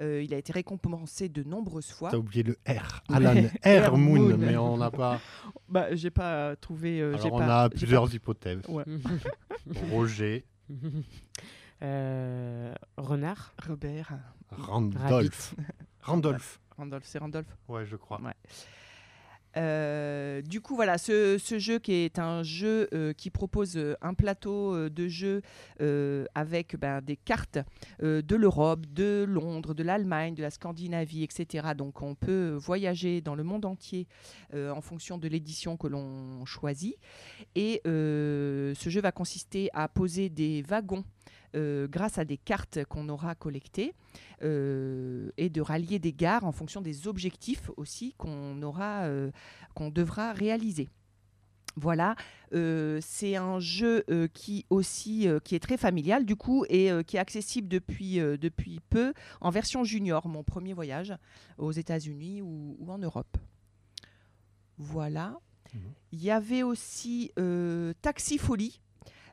Euh, 0.02 0.22
il 0.24 0.34
a 0.34 0.38
été 0.38 0.52
récompensé 0.54 1.28
de 1.30 1.44
nombreuses 1.44 1.92
fois. 1.92 2.10
T'as 2.12 2.18
oublié 2.18 2.44
le 2.44 2.58
R. 2.68 3.04
Alan 3.14 3.34
R. 3.66 3.94
R. 3.94 3.98
Moon, 3.98 4.38
mais 4.38 4.58
on 4.58 4.78
n'a 4.78 4.92
pas. 4.92 5.20
Bah, 5.70 5.96
j'ai 5.96 6.10
pas 6.12 6.56
trouvé. 6.58 7.00
euh, 7.02 7.14
Alors 7.16 7.34
on 7.34 7.40
pas- 7.40 7.64
a 7.64 7.70
plusieurs 7.70 8.08
pas- 8.10 8.14
hypothèses. 8.16 8.62
Ouais. 8.68 8.84
Roger, 9.90 10.44
renard 12.98 13.54
Robert. 13.68 14.14
Randolph. 14.52 15.56
Randolph. 16.02 16.60
Randolph, 16.78 17.04
c'est 17.06 17.20
Randolph 17.20 17.58
Ouais, 17.68 17.86
je 17.86 17.96
crois. 17.96 18.20
Ouais. 18.22 18.34
Euh, 19.58 20.42
du 20.42 20.62
coup, 20.62 20.76
voilà, 20.76 20.98
ce, 20.98 21.38
ce 21.38 21.60
jeu 21.60 21.78
qui 21.78 21.92
est 21.92 22.20
un 22.20 22.42
jeu 22.42 22.88
euh, 22.94 23.12
qui 23.12 23.30
propose 23.30 23.76
euh, 23.76 23.96
un 24.02 24.14
plateau 24.14 24.74
euh, 24.74 24.90
de 24.90 25.10
jeu 25.10 25.42
euh, 25.82 26.26
avec 26.36 26.78
ben, 26.78 27.02
des 27.02 27.18
cartes 27.18 27.60
euh, 28.02 28.22
de 28.22 28.36
l'Europe, 28.38 28.86
de 28.86 29.26
Londres, 29.28 29.74
de 29.74 29.84
l'Allemagne, 29.84 30.36
de 30.36 30.42
la 30.42 30.52
Scandinavie, 30.52 31.24
etc. 31.24 31.70
Donc, 31.76 32.02
on 32.02 32.16
peut 32.16 32.52
voyager 32.52 33.20
dans 33.20 33.36
le 33.36 33.44
monde 33.44 33.66
entier 33.66 34.08
euh, 34.54 34.72
en 34.72 34.80
fonction 34.80 35.18
de 35.18 35.28
l'édition 35.28 35.76
que 35.76 35.88
l'on 35.88 36.46
choisit. 36.46 36.96
Et 37.56 37.82
euh, 37.86 38.74
ce 38.76 38.90
jeu 38.90 39.02
va 39.02 39.12
consister 39.12 39.70
à 39.74 39.90
poser 39.90 40.30
des 40.30 40.62
wagons 40.62 41.04
euh, 41.56 41.88
grâce 41.88 42.18
à 42.18 42.26
des 42.26 42.38
cartes 42.38 42.84
qu'on 42.86 43.10
aura 43.10 43.36
collectées 43.36 43.94
euh, 44.42 45.32
et 45.38 45.50
de 45.50 45.62
rallier 45.62 46.00
des 46.00 46.14
gares 46.14 46.46
en 46.46 46.52
fonction 46.52 46.82
des 46.82 47.08
objectifs 47.08 47.70
aussi 47.78 48.14
qu'on 48.18 48.62
aura, 48.62 49.04
euh, 49.04 49.32
qu'on 49.76 49.90
devra 49.90 50.34
réaliser. 50.34 50.90
Voilà, 51.78 52.16
euh, 52.54 53.00
c'est 53.02 53.38
un 53.38 53.60
jeu 53.60 54.04
euh, 54.10 54.28
qui 54.34 54.66
aussi 54.70 55.28
euh, 55.28 55.40
qui 55.40 55.56
est 55.56 55.60
très 55.60 55.78
familial 55.78 56.26
du 56.26 56.36
coup 56.36 56.66
et 56.68 56.90
qui 57.08 57.16
est 57.16 57.20
accessible 57.20 57.68
depuis, 57.70 58.18
depuis 58.18 58.82
peu 58.90 59.14
en 59.40 59.50
version 59.50 59.84
junior, 59.84 60.28
mon 60.28 60.44
premier 60.44 60.74
voyage 60.74 61.14
aux 61.58 61.72
États-Unis 61.72 62.42
ou, 62.42 62.76
ou 62.80 62.92
en 62.92 62.98
Europe. 62.98 63.38
Voilà. 64.78 65.40
Il 66.12 66.22
y 66.22 66.32
avait 66.32 66.64
aussi 66.64 67.32
Taxi 68.02 68.38
Folie. 68.38 68.82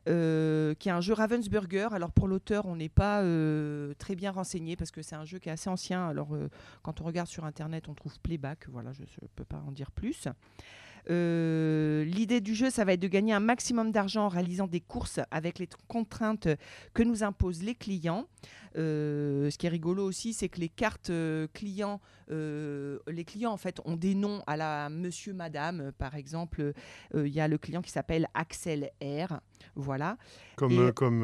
Euh, 0.07 0.73
qui 0.75 0.89
est 0.89 0.91
un 0.91 1.01
jeu 1.01 1.13
Ravensburger. 1.13 1.89
Alors 1.91 2.11
pour 2.11 2.27
l'auteur, 2.27 2.65
on 2.65 2.75
n'est 2.75 2.89
pas 2.89 3.21
euh, 3.21 3.93
très 3.97 4.15
bien 4.15 4.31
renseigné 4.31 4.75
parce 4.75 4.91
que 4.91 5.01
c'est 5.01 5.15
un 5.15 5.25
jeu 5.25 5.39
qui 5.39 5.49
est 5.49 5.51
assez 5.51 5.69
ancien. 5.69 6.07
Alors 6.07 6.33
euh, 6.33 6.49
quand 6.83 7.01
on 7.01 7.03
regarde 7.03 7.27
sur 7.27 7.45
internet, 7.45 7.89
on 7.89 7.93
trouve 7.93 8.19
playback. 8.19 8.67
Voilà, 8.69 8.91
je 8.93 9.01
ne 9.01 9.27
peux 9.35 9.45
pas 9.45 9.61
en 9.67 9.71
dire 9.71 9.91
plus. 9.91 10.27
Euh, 11.09 12.03
L'idée 12.05 12.41
du 12.41 12.53
jeu, 12.55 12.69
ça 12.69 12.85
va 12.85 12.93
être 12.93 12.99
de 12.99 13.07
gagner 13.07 13.33
un 13.33 13.39
maximum 13.39 13.91
d'argent 13.91 14.25
en 14.25 14.29
réalisant 14.29 14.67
des 14.67 14.79
courses 14.79 15.19
avec 15.31 15.59
les 15.59 15.67
contraintes 15.87 16.47
que 16.93 17.03
nous 17.03 17.23
imposent 17.23 17.63
les 17.63 17.75
clients. 17.75 18.27
Euh, 18.77 19.49
ce 19.49 19.57
qui 19.57 19.65
est 19.65 19.69
rigolo 19.69 20.03
aussi, 20.05 20.33
c'est 20.33 20.49
que 20.49 20.59
les 20.59 20.69
cartes 20.69 21.09
euh, 21.09 21.47
clients, 21.53 21.99
euh, 22.29 22.99
les 23.07 23.25
clients 23.25 23.51
en 23.51 23.57
fait 23.57 23.79
ont 23.85 23.95
des 23.95 24.13
noms 24.13 24.43
à 24.45 24.55
la 24.57 24.89
Monsieur, 24.89 25.33
Madame. 25.33 25.91
Par 25.97 26.15
exemple, 26.15 26.73
il 27.15 27.27
y 27.27 27.39
a 27.39 27.47
le 27.47 27.57
client 27.57 27.81
qui 27.81 27.91
s'appelle 27.91 28.27
Axel 28.33 28.91
R. 29.01 29.39
Voilà. 29.75 30.17
Comme, 30.55 30.89
Et- 30.89 30.91
comme 30.93 31.23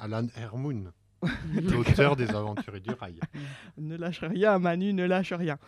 Alan 0.00 0.26
Hermoun, 0.36 0.92
l'auteur 1.54 2.16
des 2.16 2.30
Aventuriers 2.30 2.80
du 2.80 2.90
Rail. 2.90 3.18
ne 3.78 3.96
lâche 3.96 4.22
rien, 4.22 4.58
Manu, 4.58 4.92
ne 4.92 5.04
lâche 5.04 5.32
rien. 5.32 5.58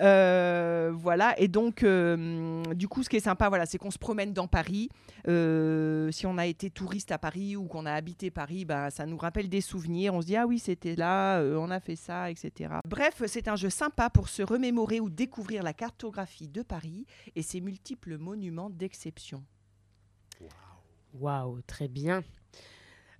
Euh, 0.00 0.92
voilà, 0.94 1.38
et 1.40 1.48
donc, 1.48 1.82
euh, 1.82 2.62
du 2.74 2.88
coup, 2.88 3.02
ce 3.02 3.08
qui 3.08 3.16
est 3.16 3.20
sympa, 3.20 3.48
voilà, 3.48 3.66
c'est 3.66 3.78
qu'on 3.78 3.90
se 3.90 3.98
promène 3.98 4.32
dans 4.32 4.46
Paris. 4.46 4.88
Euh, 5.26 6.10
si 6.10 6.26
on 6.26 6.38
a 6.38 6.46
été 6.46 6.70
touriste 6.70 7.12
à 7.12 7.18
Paris 7.18 7.56
ou 7.56 7.66
qu'on 7.66 7.86
a 7.86 7.92
habité 7.92 8.30
Paris, 8.30 8.64
bah, 8.64 8.90
ça 8.90 9.06
nous 9.06 9.16
rappelle 9.16 9.48
des 9.48 9.60
souvenirs. 9.60 10.14
On 10.14 10.20
se 10.20 10.26
dit, 10.26 10.36
ah 10.36 10.46
oui, 10.46 10.58
c'était 10.58 10.96
là, 10.96 11.38
euh, 11.40 11.56
on 11.56 11.70
a 11.70 11.80
fait 11.80 11.96
ça, 11.96 12.30
etc. 12.30 12.74
Bref, 12.86 13.22
c'est 13.26 13.48
un 13.48 13.56
jeu 13.56 13.70
sympa 13.70 14.10
pour 14.10 14.28
se 14.28 14.42
remémorer 14.42 15.00
ou 15.00 15.10
découvrir 15.10 15.62
la 15.62 15.72
cartographie 15.72 16.48
de 16.48 16.62
Paris 16.62 17.06
et 17.34 17.42
ses 17.42 17.60
multiples 17.60 18.18
monuments 18.18 18.70
d'exception. 18.70 19.42
Waouh, 21.14 21.62
très 21.62 21.88
bien. 21.88 22.22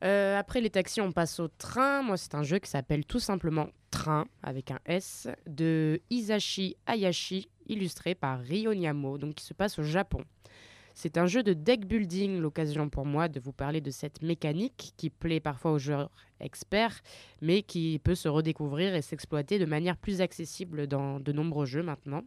Euh, 0.05 0.39
après 0.39 0.61
les 0.61 0.71
taxis, 0.71 1.01
on 1.01 1.13
passe 1.13 1.41
au 1.41 1.49
train. 1.49 2.03
Moi, 2.03 2.17
c'est 2.17 2.35
un 2.35 2.43
jeu 2.43 2.59
qui 2.59 2.71
s'appelle 2.71 3.05
tout 3.05 3.21
simplement 3.21 3.69
Train, 3.91 4.27
avec 4.43 4.71
un 4.71 4.79
S, 4.85 5.29
de 5.47 6.01
Isashi 6.11 6.77
Hayashi, 6.87 7.49
illustré 7.67 8.15
par 8.15 8.41
Ryo 8.41 8.75
Nyamo, 8.75 9.17
donc 9.17 9.37
qui 9.37 9.45
se 9.45 9.55
passe 9.55 9.79
au 9.79 9.83
Japon. 9.83 10.25
C'est 10.95 11.17
un 11.17 11.27
jeu 11.27 11.43
de 11.43 11.53
deck 11.53 11.87
building, 11.87 12.39
l'occasion 12.39 12.89
pour 12.91 13.07
moi 13.07 13.29
de 13.29 13.39
vous 13.41 13.53
parler 13.53 13.81
de 13.81 13.91
cette 13.91 14.21
mécanique 14.21 14.95
qui 14.97 15.11
plaît 15.11 15.41
parfois 15.41 15.73
aux 15.73 15.79
joueurs 15.79 16.11
experts, 16.41 17.01
mais 17.41 17.63
qui 17.63 18.01
peut 18.03 18.17
se 18.17 18.29
redécouvrir 18.29 18.95
et 18.95 19.01
s'exploiter 19.01 19.59
de 19.59 19.65
manière 19.65 19.97
plus 19.97 20.21
accessible 20.21 20.87
dans 20.87 21.21
de 21.21 21.33
nombreux 21.33 21.67
jeux 21.67 21.85
maintenant. 21.85 22.25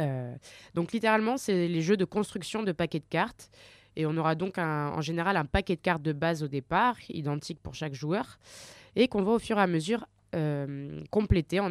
Euh, 0.00 0.34
donc 0.74 0.92
littéralement, 0.92 1.36
c'est 1.36 1.68
les 1.68 1.80
jeux 1.80 1.96
de 1.96 2.04
construction 2.04 2.62
de 2.62 2.72
paquets 2.72 2.98
de 2.98 3.08
cartes. 3.08 3.50
Et 3.96 4.06
on 4.06 4.16
aura 4.16 4.34
donc 4.34 4.58
en 4.58 5.00
général 5.00 5.36
un 5.36 5.44
paquet 5.44 5.76
de 5.76 5.80
cartes 5.80 6.02
de 6.02 6.12
base 6.12 6.42
au 6.42 6.48
départ, 6.48 6.96
identique 7.10 7.60
pour 7.60 7.74
chaque 7.74 7.94
joueur, 7.94 8.38
et 8.96 9.08
qu'on 9.08 9.22
va 9.22 9.32
au 9.32 9.38
fur 9.38 9.58
et 9.58 9.62
à 9.62 9.66
mesure 9.66 10.06
euh, 10.34 11.02
compléter 11.10 11.60
en, 11.60 11.70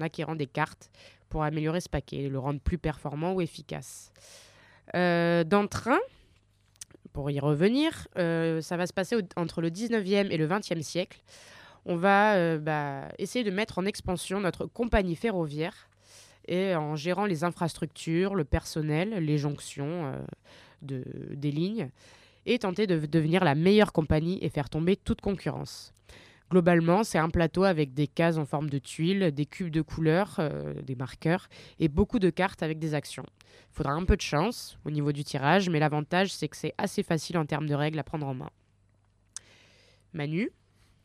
acquérant 0.00 0.34
des 0.34 0.46
cartes 0.46 0.90
pour 1.28 1.42
améliorer 1.42 1.82
ce 1.82 1.90
paquet 1.90 2.16
et 2.16 2.28
le 2.30 2.38
rendre 2.38 2.58
plus 2.58 2.78
performant 2.78 3.34
ou 3.34 3.42
efficace. 3.42 4.12
Euh, 4.94 5.44
dans 5.44 5.60
le 5.60 5.68
train, 5.68 5.98
pour 7.12 7.30
y 7.30 7.38
revenir, 7.38 8.08
euh, 8.16 8.62
ça 8.62 8.78
va 8.78 8.86
se 8.86 8.94
passer 8.94 9.16
entre 9.36 9.60
le 9.60 9.68
19e 9.68 10.30
et 10.30 10.38
le 10.38 10.48
20e 10.48 10.80
siècle. 10.80 11.20
On 11.84 11.96
va 11.96 12.56
bah, 12.58 13.08
essayer 13.18 13.44
de 13.44 13.50
mettre 13.50 13.78
en 13.78 13.84
expansion 13.84 14.40
notre 14.40 14.66
compagnie 14.66 15.16
ferroviaire 15.16 15.90
et 16.48 16.74
en 16.74 16.96
gérant 16.96 17.26
les 17.26 17.44
infrastructures, 17.44 18.34
le 18.34 18.44
personnel, 18.44 19.10
les 19.10 19.36
jonctions 19.36 20.14
de, 20.82 21.04
des 21.34 21.50
lignes, 21.50 21.90
et 22.46 22.58
tenter 22.58 22.86
de 22.86 23.06
devenir 23.06 23.44
la 23.44 23.54
meilleure 23.54 23.92
compagnie 23.92 24.38
et 24.42 24.48
faire 24.48 24.68
tomber 24.68 24.96
toute 24.96 25.20
concurrence. 25.20 25.94
Globalement, 26.50 27.02
c'est 27.02 27.16
un 27.16 27.30
plateau 27.30 27.64
avec 27.64 27.94
des 27.94 28.06
cases 28.06 28.36
en 28.36 28.44
forme 28.44 28.68
de 28.68 28.78
tuiles, 28.78 29.30
des 29.32 29.46
cubes 29.46 29.70
de 29.70 29.80
couleurs, 29.80 30.36
euh, 30.38 30.74
des 30.82 30.94
marqueurs 30.94 31.48
et 31.78 31.88
beaucoup 31.88 32.18
de 32.18 32.28
cartes 32.28 32.62
avec 32.62 32.78
des 32.78 32.92
actions. 32.92 33.24
Il 33.70 33.74
faudra 33.76 33.92
un 33.92 34.04
peu 34.04 34.16
de 34.16 34.22
chance 34.22 34.76
au 34.84 34.90
niveau 34.90 35.12
du 35.12 35.24
tirage, 35.24 35.70
mais 35.70 35.78
l'avantage, 35.78 36.30
c'est 36.30 36.48
que 36.48 36.56
c'est 36.58 36.74
assez 36.76 37.02
facile 37.02 37.38
en 37.38 37.46
termes 37.46 37.66
de 37.66 37.74
règles 37.74 37.98
à 37.98 38.04
prendre 38.04 38.26
en 38.26 38.34
main. 38.34 38.50
Manu 40.12 40.50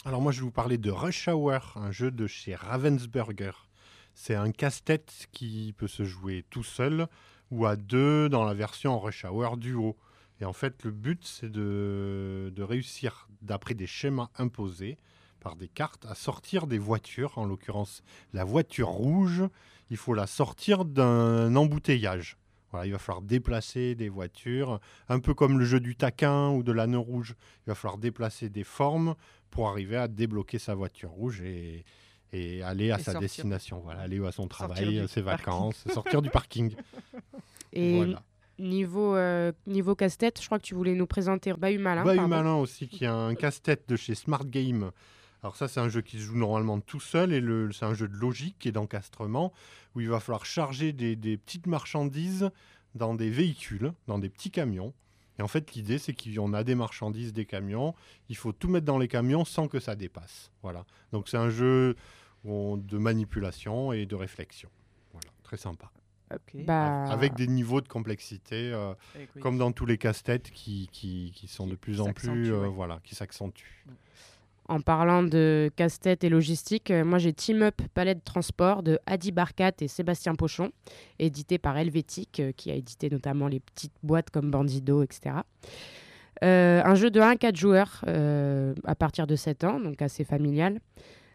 Alors 0.03 0.21
moi, 0.21 0.33
je 0.33 0.39
vais 0.39 0.43
vous 0.43 0.51
parler 0.51 0.77
de 0.77 0.91
Rush 0.91 1.29
Hour, 1.29 1.77
un 1.77 1.91
jeu 1.91 2.11
de 2.11 2.27
chez 2.27 2.53
Ravensburger. 2.53 3.69
C'est 4.13 4.35
un 4.35 4.51
casse-tête 4.51 5.27
qui 5.31 5.73
peut 5.77 5.87
se 5.87 6.03
jouer 6.03 6.43
tout 6.49 6.63
seul 6.63 7.07
ou 7.51 7.65
à 7.65 7.75
deux 7.75 8.29
dans 8.29 8.43
la 8.43 8.53
version 8.53 8.99
Rush 8.99 9.25
Hour 9.25 9.57
Duo. 9.57 9.95
Et 10.39 10.45
en 10.45 10.53
fait, 10.53 10.83
le 10.83 10.91
but, 10.91 11.25
c'est 11.25 11.51
de, 11.51 12.53
réussir, 12.59 13.27
d'après 13.41 13.73
des 13.73 13.87
schémas 13.87 14.29
imposés 14.37 14.97
par 15.39 15.55
des 15.55 15.67
cartes, 15.67 16.05
à 16.05 16.15
sortir 16.15 16.67
des 16.67 16.77
voitures. 16.77 17.37
En 17.37 17.45
l'occurrence, 17.45 18.03
la 18.33 18.43
voiture 18.43 18.89
rouge, 18.89 19.43
il 19.89 19.97
faut 19.97 20.13
la 20.13 20.27
sortir 20.27 20.85
d'un 20.85 21.55
embouteillage. 21.55 22.37
Voilà, 22.71 22.85
il 22.85 22.91
va 22.91 22.99
falloir 22.99 23.21
déplacer 23.21 23.95
des 23.95 24.09
voitures, 24.09 24.81
un 25.07 25.19
peu 25.19 25.33
comme 25.33 25.57
le 25.57 25.63
jeu 25.63 25.79
du 25.79 25.95
taquin 25.95 26.49
ou 26.49 26.63
de 26.63 26.73
l'anneau 26.73 27.01
rouge. 27.01 27.35
Il 27.65 27.69
va 27.69 27.75
falloir 27.75 27.97
déplacer 27.97 28.49
des 28.49 28.65
formes 28.65 29.15
pour 29.49 29.69
arriver 29.69 29.95
à 29.95 30.09
débloquer 30.09 30.59
sa 30.59 30.75
voiture 30.75 31.11
rouge 31.11 31.41
et, 31.41 31.85
et 32.33 32.61
aller 32.63 32.91
à 32.91 32.95
Et 32.95 32.99
sa 32.99 33.11
sortir. 33.13 33.21
destination. 33.21 33.79
Voilà, 33.83 34.01
aller 34.01 34.23
à 34.25 34.31
son 34.31 34.47
travail, 34.47 34.99
à 34.99 35.07
ses 35.07 35.21
parking. 35.21 35.45
vacances, 35.45 35.83
sortir 35.93 36.21
du 36.21 36.29
parking. 36.29 36.75
Et 37.73 37.95
Voilà. 37.97 38.23
niveau, 38.59 39.15
euh, 39.15 39.51
niveau 39.65 39.95
casse-tête, 39.95 40.39
je 40.41 40.45
crois 40.45 40.59
que 40.59 40.63
tu 40.65 40.75
voulais 40.75 40.93
nous 40.95 41.07
présenter 41.07 41.53
Bahut 41.53 41.77
Malin. 41.77 42.03
Bahut 42.03 42.17
pardon. 42.17 42.29
Malin 42.29 42.55
aussi, 42.55 42.87
qui 42.87 43.03
est 43.03 43.07
un 43.07 43.35
casse-tête 43.35 43.87
de 43.87 43.95
chez 43.95 44.15
Smart 44.15 44.45
Game. 44.45 44.91
Alors 45.43 45.55
ça, 45.55 45.67
c'est 45.67 45.79
un 45.79 45.89
jeu 45.89 46.01
qui 46.01 46.17
se 46.17 46.23
joue 46.23 46.37
normalement 46.37 46.79
tout 46.79 46.99
seul 46.99 47.31
et 47.31 47.41
c'est 47.71 47.85
un 47.85 47.93
jeu 47.93 48.07
de 48.07 48.15
logique 48.15 48.65
et 48.65 48.71
d'encastrement 48.71 49.53
où 49.95 50.01
il 50.01 50.09
va 50.09 50.19
falloir 50.19 50.45
charger 50.45 50.93
des, 50.93 51.15
des 51.15 51.37
petites 51.37 51.67
marchandises 51.67 52.49
dans 52.95 53.13
des 53.13 53.29
véhicules, 53.29 53.93
dans 54.07 54.17
des 54.17 54.29
petits 54.29 54.49
camions. 54.51 54.93
Et 55.39 55.43
en 55.43 55.47
fait, 55.47 55.73
l'idée, 55.75 55.99
c'est 55.99 56.13
qu'on 56.13 56.53
a 56.53 56.63
des 56.63 56.73
marchandises, 56.73 57.31
des 57.31 57.45
camions. 57.45 57.93
Il 58.27 58.35
faut 58.35 58.51
tout 58.53 58.67
mettre 58.69 58.87
dans 58.87 58.97
les 58.97 59.07
camions 59.07 59.45
sans 59.45 59.67
que 59.67 59.79
ça 59.79 59.95
dépasse. 59.95 60.51
Voilà. 60.63 60.83
Donc 61.11 61.29
c'est 61.29 61.37
un 61.37 61.51
jeu 61.51 61.95
de 62.45 62.97
manipulation 62.97 63.93
et 63.93 64.05
de 64.05 64.15
réflexion. 64.15 64.69
Voilà, 65.11 65.27
très 65.43 65.57
sympa. 65.57 65.91
Bah- 66.53 67.05
Avec 67.05 67.35
des 67.35 67.47
niveaux 67.47 67.79
de 67.79 67.87
complexité, 67.87 68.71
euh, 68.73 68.93
oui. 69.15 69.41
comme 69.41 69.57
dans 69.57 69.71
tous 69.71 69.85
les 69.85 69.97
casse-têtes 69.97 70.51
qui, 70.51 70.89
qui, 70.91 71.31
qui 71.33 71.47
sont 71.47 71.67
de 71.67 71.75
plus 71.75 72.01
en 72.01 72.11
plus, 72.11 72.51
euh, 72.51 72.61
ouais. 72.61 72.67
voilà, 72.67 72.99
qui 73.03 73.15
s'accentuent. 73.15 73.85
En 74.69 74.81
parlant 74.81 75.23
de 75.23 75.71
casse-tête 75.77 76.25
et 76.25 76.29
logistique, 76.29 76.91
euh, 76.91 77.05
moi 77.05 77.19
j'ai 77.19 77.31
Team 77.31 77.61
Up 77.61 77.81
Palette 77.93 78.25
Transport 78.25 78.83
de 78.83 78.99
Adi 79.05 79.31
Barkat 79.31 79.71
et 79.79 79.87
Sébastien 79.87 80.35
Pochon, 80.35 80.71
édité 81.19 81.57
par 81.57 81.77
Helvétique, 81.77 82.41
euh, 82.41 82.51
qui 82.51 82.71
a 82.71 82.75
édité 82.75 83.09
notamment 83.09 83.47
les 83.47 83.61
petites 83.61 83.95
boîtes 84.03 84.29
comme 84.29 84.51
Bandido, 84.51 85.03
etc. 85.03 85.35
Euh, 86.43 86.81
un 86.83 86.95
jeu 86.95 87.09
de 87.09 87.21
1 87.21 87.29
à 87.29 87.35
4 87.37 87.55
joueurs 87.55 88.03
euh, 88.07 88.75
à 88.83 88.95
partir 88.95 89.25
de 89.25 89.37
7 89.37 89.63
ans, 89.63 89.79
donc 89.79 90.01
assez 90.01 90.25
familial. 90.25 90.81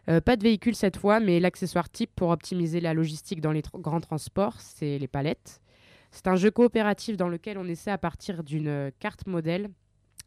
Euh, 0.09 0.19
pas 0.19 0.35
de 0.35 0.43
véhicule 0.43 0.75
cette 0.75 0.97
fois, 0.97 1.19
mais 1.19 1.39
l'accessoire 1.39 1.89
type 1.89 2.11
pour 2.15 2.29
optimiser 2.29 2.81
la 2.81 2.93
logistique 2.93 3.39
dans 3.41 3.51
les 3.51 3.63
grands 3.75 4.01
transports, 4.01 4.59
c'est 4.59 4.97
les 4.97 5.07
palettes. 5.07 5.61
C'est 6.11 6.27
un 6.27 6.35
jeu 6.35 6.51
coopératif 6.51 7.17
dans 7.17 7.29
lequel 7.29 7.57
on 7.57 7.65
essaie 7.65 7.91
à 7.91 7.97
partir 7.97 8.43
d'une 8.43 8.67
euh, 8.67 8.91
carte 8.99 9.25
modèle 9.27 9.69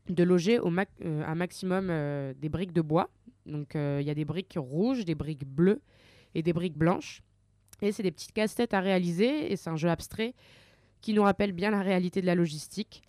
de 0.09 0.23
loger 0.23 0.59
au 0.59 0.71
euh, 0.71 1.25
un 1.27 1.35
maximum 1.35 1.93
des 2.39 2.49
briques 2.49 2.73
de 2.73 2.81
bois. 2.81 3.11
Donc 3.45 3.75
il 3.75 4.03
y 4.03 4.11
a 4.11 4.15
des 4.15 4.25
briques 4.25 4.57
rouges, 4.57 5.05
des 5.05 5.15
briques 5.15 5.45
bleues 5.45 5.81
et 6.35 6.43
des 6.43 6.53
briques 6.53 6.79
blanches. 6.79 7.23
Et 7.83 7.93
c'est 7.93 8.03
des 8.03 8.11
petites 8.11 8.33
casse-têtes 8.33 8.73
à 8.73 8.81
réaliser 8.81 9.53
et 9.53 9.57
c'est 9.57 9.69
un 9.69 9.77
jeu 9.77 9.89
abstrait 9.89 10.35
qui 11.01 11.13
nous 11.13 11.23
rappelle 11.23 11.53
bien 11.53 11.71
la 11.71 11.83
réalité 11.83 12.21
de 12.21 12.27
la 12.27 12.35
logistique. 12.35 13.03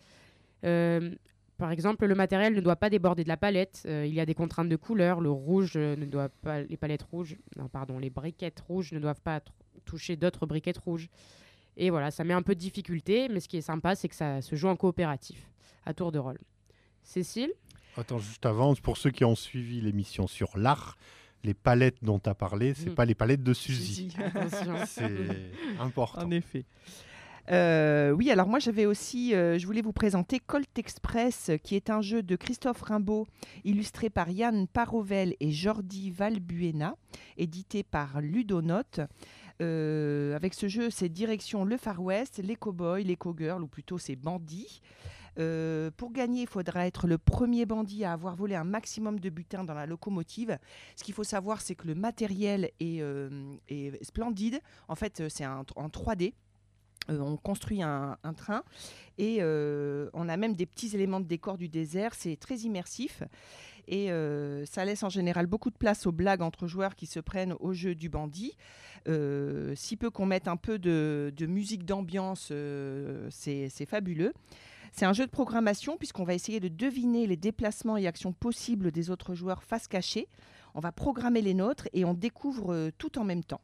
Par 1.58 1.72
exemple, 1.72 2.06
le 2.06 2.16
matériel 2.16 2.54
ne 2.54 2.62
doit 2.62 2.76
pas 2.76 2.90
déborder 2.90 3.24
de 3.24 3.28
la 3.30 3.38
palette. 3.38 3.84
euh, 3.86 4.06
il 4.06 4.14
y 4.14 4.20
a 4.20 4.26
des 4.26 4.36
contraintes 4.36 4.70
de 4.70 4.76
couleur. 4.76 5.20
Le 5.22 5.30
rouge 5.32 5.74
euh, 5.76 5.96
ne 5.96 6.06
doit 6.06 6.30
pas, 6.30 6.62
les 6.62 6.78
palettes 6.78 7.04
rouges, 7.04 7.38
non 7.58 7.68
pardon, 7.68 8.00
les 8.00 8.10
briquettes 8.10 8.60
rouges 8.68 8.92
ne 8.92 9.00
doivent 9.00 9.22
pas 9.22 9.42
toucher 9.86 10.16
d'autres 10.16 10.46
briquettes 10.46 10.78
rouges. 10.78 11.10
Et 11.76 11.90
voilà, 11.90 12.10
ça 12.12 12.24
met 12.24 12.34
un 12.34 12.42
peu 12.42 12.56
de 12.56 12.60
difficulté, 12.60 13.28
mais 13.30 13.40
ce 13.40 13.48
qui 13.48 13.58
est 13.58 13.62
sympa, 13.62 13.96
c'est 13.96 14.08
que 14.10 14.16
ça 14.16 14.42
se 14.42 14.56
joue 14.56 14.68
en 14.68 14.76
coopératif, 14.76 15.48
à 15.86 15.94
tour 15.94 16.12
de 16.12 16.20
rôle. 16.20 16.40
Cécile? 17.04 17.52
Attends, 17.96 18.20
juste 18.20 18.46
avant, 18.46 18.74
pour 18.76 18.98
ceux 18.98 19.12
qui 19.12 19.24
ont 19.26 19.36
suivi 19.36 19.80
l'émission 19.82 20.28
sur 20.28 20.58
l'art, 20.58 20.98
les 21.44 21.54
palettes 21.54 22.04
dont 22.04 22.20
tu 22.20 22.30
as 22.30 22.36
parlé, 22.36 22.74
c'est 22.74 22.90
Mm. 22.90 22.96
pas 22.96 23.06
les 23.06 23.16
palettes 23.16 23.44
de 23.44 23.54
Suzy. 23.54 24.16
C'est 24.88 25.52
important. 25.80 26.24
En 26.26 26.32
effet. 26.32 26.66
Euh, 27.50 28.12
oui, 28.12 28.30
alors 28.30 28.48
moi 28.48 28.60
j'avais 28.60 28.86
aussi, 28.86 29.34
euh, 29.34 29.58
je 29.58 29.66
voulais 29.66 29.82
vous 29.82 29.94
présenter 29.94 30.40
Colt 30.40 30.78
Express, 30.78 31.52
qui 31.64 31.76
est 31.76 31.90
un 31.90 32.02
jeu 32.02 32.22
de 32.22 32.36
Christophe 32.36 32.82
Rimbaud, 32.82 33.26
illustré 33.64 34.10
par 34.10 34.30
Yann 34.30 34.68
Parovel 34.68 35.36
et 35.40 35.52
Jordi 35.52 36.12
Valbuena, 36.12 36.96
édité 37.38 37.84
par 37.84 38.22
Ludonote. 38.22 39.00
Euh, 39.62 40.36
avec 40.36 40.54
ce 40.54 40.68
jeu, 40.68 40.90
c'est 40.90 41.10
direction 41.10 41.64
le 41.66 41.78
Far 41.78 42.02
West, 42.02 42.40
les 42.44 42.56
cowboys, 42.56 43.04
les 43.04 43.16
cowgirls, 43.16 43.64
ou 43.64 43.68
plutôt 43.68 43.98
ces 43.98 44.16
bandits. 44.16 44.82
Euh, 45.40 45.92
pour 45.96 46.12
gagner, 46.12 46.42
il 46.42 46.48
faudra 46.48 46.88
être 46.88 47.08
le 47.08 47.18
premier 47.18 47.66
bandit 47.66 48.04
à 48.04 48.14
avoir 48.14 48.36
volé 48.36 48.56
un 48.56 48.64
maximum 48.64 49.20
de 49.20 49.30
butin 49.30 49.64
dans 49.64 49.74
la 49.74 49.86
locomotive. 49.86 50.58
Ce 50.96 51.04
qu'il 51.04 51.14
faut 51.14 51.24
savoir, 51.24 51.62
c'est 51.62 51.76
que 51.76 51.88
le 51.88 51.96
matériel 51.96 52.72
est, 52.80 53.02
euh, 53.02 53.56
est 53.68 54.04
splendide. 54.04 54.60
En 54.88 54.96
fait, 54.96 55.22
euh, 55.22 55.30
c'est 55.30 55.46
en 55.46 55.64
3D. 55.90 56.34
Euh, 57.10 57.20
on 57.20 57.38
construit 57.38 57.82
un, 57.82 58.18
train 58.36 58.64
et 59.18 59.38
euh, 59.40 60.10
on 60.14 60.30
a 60.30 60.38
même 60.38 60.56
des 60.56 60.66
petits 60.66 60.94
éléments 60.94 61.20
de 61.20 61.26
décor 61.26 61.58
du 61.58 61.70
désert. 61.70 62.14
C'est 62.14 62.36
très 62.38 62.58
immersif 62.58 63.24
et 63.88 64.12
euh, 64.12 64.66
ça 64.66 64.84
laisse 64.84 65.04
en 65.04 65.10
général 65.10 65.48
beaucoup 65.48 65.70
de 65.70 65.78
place 65.78 66.06
aux 66.06 66.12
blagues 66.12 66.42
entre 66.42 66.68
joueurs 66.68 66.96
qui 66.96 67.06
se 67.06 67.20
prennent 67.20 67.56
au 67.60 67.74
jeu 67.74 67.96
du 67.96 68.10
bandit. 68.10 68.58
Si 69.76 69.96
peu 69.96 70.10
qu'on 70.10 70.26
mette 70.26 70.50
un 70.50 70.58
peu 70.58 70.78
de, 70.80 71.32
de 71.36 71.46
musique 71.46 71.86
d'ambiance, 71.86 72.52
c'est 73.30 73.86
fabuleux. 73.88 74.34
C'est 74.92 75.06
un 75.06 75.14
jeu 75.14 75.26
de 75.26 75.32
programmation 75.32 75.96
puisqu'on 75.96 76.26
va 76.26 76.34
essayer 76.34 76.60
de 76.60 76.68
deviner 76.68 77.26
les 77.26 77.38
déplacements 77.38 77.96
et 77.96 78.06
actions 78.06 78.34
possibles 78.34 78.92
des 78.92 79.10
autres 79.10 79.34
joueurs 79.34 79.64
face 79.64 79.88
cachée. 79.88 80.28
On 80.76 80.82
va 80.82 80.92
programmer 80.92 81.42
les 81.42 81.54
nôtres 81.54 81.88
et 81.94 82.04
on 82.04 82.14
découvre 82.14 82.92
tout 82.98 83.18
en 83.18 83.24
même 83.24 83.46
temps. 83.46 83.62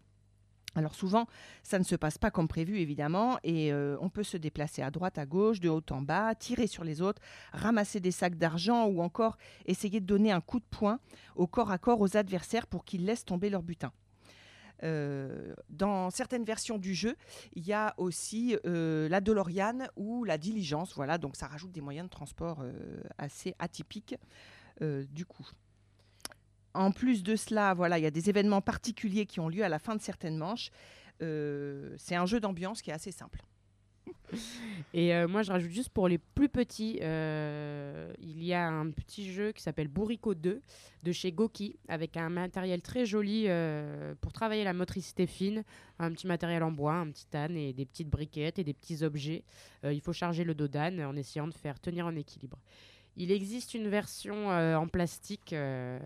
Alors 0.75 0.95
souvent, 0.95 1.27
ça 1.61 1.77
ne 1.77 1.83
se 1.83 1.95
passe 1.95 2.17
pas 2.17 2.31
comme 2.31 2.47
prévu, 2.47 2.79
évidemment, 2.79 3.37
et 3.43 3.71
euh, 3.71 3.95
on 4.01 4.09
peut 4.09 4.23
se 4.23 4.37
déplacer 4.37 4.81
à 4.81 4.89
droite, 4.89 5.19
à 5.19 5.25
gauche, 5.25 5.59
de 5.59 5.69
haut 5.69 5.83
en 5.91 6.01
bas, 6.01 6.33
tirer 6.33 6.65
sur 6.65 6.83
les 6.83 7.01
autres, 7.01 7.21
ramasser 7.51 7.99
des 7.99 8.11
sacs 8.11 8.37
d'argent 8.37 8.87
ou 8.87 9.01
encore 9.01 9.37
essayer 9.65 9.99
de 9.99 10.05
donner 10.05 10.31
un 10.31 10.41
coup 10.41 10.59
de 10.59 10.65
poing 10.65 10.99
au 11.35 11.45
corps 11.45 11.71
à 11.71 11.77
corps 11.77 12.01
aux 12.01 12.17
adversaires 12.17 12.65
pour 12.65 12.85
qu'ils 12.85 13.05
laissent 13.05 13.25
tomber 13.25 13.51
leur 13.51 13.61
butin. 13.61 13.91
Euh, 14.81 15.53
dans 15.69 16.09
certaines 16.09 16.43
versions 16.43 16.79
du 16.79 16.95
jeu, 16.95 17.15
il 17.53 17.65
y 17.65 17.71
a 17.71 17.93
aussi 17.97 18.57
euh, 18.65 19.07
la 19.09 19.21
DeLorean 19.21 19.87
ou 19.95 20.23
la 20.23 20.39
diligence. 20.39 20.95
Voilà, 20.95 21.19
donc 21.19 21.35
ça 21.35 21.45
rajoute 21.47 21.71
des 21.71 21.81
moyens 21.81 22.07
de 22.07 22.11
transport 22.11 22.63
assez 23.19 23.55
atypiques 23.59 24.15
du 24.81 25.25
coup. 25.25 25.47
En 26.73 26.91
plus 26.91 27.23
de 27.23 27.35
cela, 27.35 27.73
voilà, 27.73 27.99
il 27.99 28.03
y 28.03 28.07
a 28.07 28.11
des 28.11 28.29
événements 28.29 28.61
particuliers 28.61 29.25
qui 29.25 29.39
ont 29.39 29.49
lieu 29.49 29.63
à 29.63 29.69
la 29.69 29.79
fin 29.79 29.95
de 29.95 30.01
certaines 30.01 30.37
manches. 30.37 30.71
Euh, 31.21 31.93
c'est 31.97 32.15
un 32.15 32.25
jeu 32.25 32.39
d'ambiance 32.39 32.81
qui 32.81 32.89
est 32.89 32.93
assez 32.93 33.11
simple. 33.11 33.41
Et 34.93 35.13
euh, 35.13 35.27
moi, 35.27 35.43
je 35.43 35.51
rajoute 35.51 35.71
juste 35.71 35.89
pour 35.89 36.07
les 36.07 36.17
plus 36.17 36.49
petits, 36.49 36.99
euh, 37.01 38.11
il 38.19 38.43
y 38.43 38.53
a 38.53 38.67
un 38.67 38.89
petit 38.89 39.31
jeu 39.31 39.51
qui 39.51 39.61
s'appelle 39.61 39.87
Bourrico 39.87 40.33
2 40.33 40.61
de 41.03 41.11
chez 41.11 41.31
Goki 41.31 41.77
avec 41.87 42.17
un 42.17 42.29
matériel 42.29 42.81
très 42.81 43.05
joli 43.05 43.47
pour 44.21 44.33
travailler 44.33 44.63
la 44.63 44.73
motricité 44.73 45.27
fine, 45.27 45.63
un 45.99 46.11
petit 46.11 46.27
matériel 46.27 46.63
en 46.63 46.71
bois, 46.71 46.95
un 46.95 47.11
petit 47.11 47.27
âne 47.35 47.55
et 47.55 47.73
des 47.73 47.85
petites 47.85 48.09
briquettes 48.09 48.57
et 48.57 48.63
des 48.63 48.73
petits 48.73 49.03
objets. 49.03 49.43
Il 49.83 50.01
faut 50.01 50.13
charger 50.13 50.43
le 50.43 50.55
dos 50.55 50.67
d'âne 50.67 51.01
en 51.03 51.15
essayant 51.15 51.47
de 51.47 51.53
faire 51.53 51.79
tenir 51.79 52.05
en 52.07 52.15
équilibre. 52.15 52.57
Il 53.15 53.31
existe 53.31 53.73
une 53.73 53.89
version 53.89 54.51
euh, 54.51 54.75
en 54.75 54.87
plastique 54.87 55.53
euh, 55.53 55.99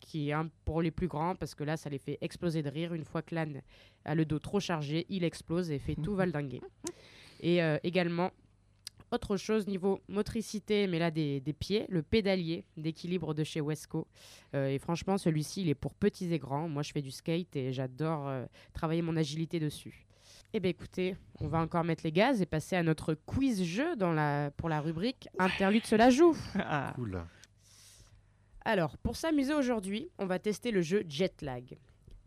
qui 0.00 0.28
est 0.28 0.32
un 0.32 0.48
pour 0.64 0.80
les 0.80 0.90
plus 0.90 1.08
grands 1.08 1.34
parce 1.34 1.54
que 1.54 1.64
là, 1.64 1.76
ça 1.76 1.90
les 1.90 1.98
fait 1.98 2.18
exploser 2.20 2.62
de 2.62 2.68
rire. 2.68 2.94
Une 2.94 3.04
fois 3.04 3.22
que 3.22 3.34
l'âne 3.34 3.62
a 4.04 4.14
le 4.14 4.24
dos 4.24 4.38
trop 4.38 4.60
chargé, 4.60 5.06
il 5.08 5.24
explose 5.24 5.70
et 5.70 5.78
fait 5.78 5.96
tout 5.96 6.14
valdinguer. 6.16 6.60
Et 7.40 7.62
euh, 7.62 7.78
également, 7.82 8.30
autre 9.12 9.36
chose 9.36 9.66
niveau 9.66 10.00
motricité, 10.08 10.86
mais 10.86 10.98
là 10.98 11.10
des, 11.10 11.40
des 11.40 11.52
pieds, 11.52 11.84
le 11.88 12.02
pédalier 12.02 12.64
d'équilibre 12.76 13.34
de 13.34 13.44
chez 13.44 13.60
Wesco. 13.60 14.06
Euh, 14.54 14.68
et 14.68 14.78
franchement, 14.78 15.18
celui-ci, 15.18 15.62
il 15.62 15.68
est 15.68 15.74
pour 15.74 15.94
petits 15.94 16.32
et 16.32 16.38
grands. 16.38 16.68
Moi, 16.68 16.82
je 16.82 16.92
fais 16.92 17.02
du 17.02 17.10
skate 17.10 17.54
et 17.54 17.72
j'adore 17.72 18.28
euh, 18.28 18.46
travailler 18.72 19.02
mon 19.02 19.16
agilité 19.16 19.60
dessus. 19.60 20.06
Eh 20.54 20.60
bien, 20.60 20.70
écoutez, 20.70 21.16
on 21.40 21.48
va 21.48 21.60
encore 21.60 21.82
mettre 21.82 22.04
les 22.04 22.12
gaz 22.12 22.42
et 22.42 22.46
passer 22.46 22.76
à 22.76 22.82
notre 22.82 23.14
quiz-jeu 23.14 23.96
dans 23.96 24.12
la, 24.12 24.50
pour 24.58 24.68
la 24.68 24.82
rubrique 24.82 25.28
Interlude 25.38 25.86
cela 25.86 26.10
joue. 26.10 26.36
Cool. 26.94 27.24
Alors, 28.64 28.98
pour 28.98 29.16
s'amuser 29.16 29.54
aujourd'hui, 29.54 30.10
on 30.18 30.26
va 30.26 30.38
tester 30.38 30.70
le 30.70 30.82
jeu 30.82 31.04
Jetlag. 31.08 31.78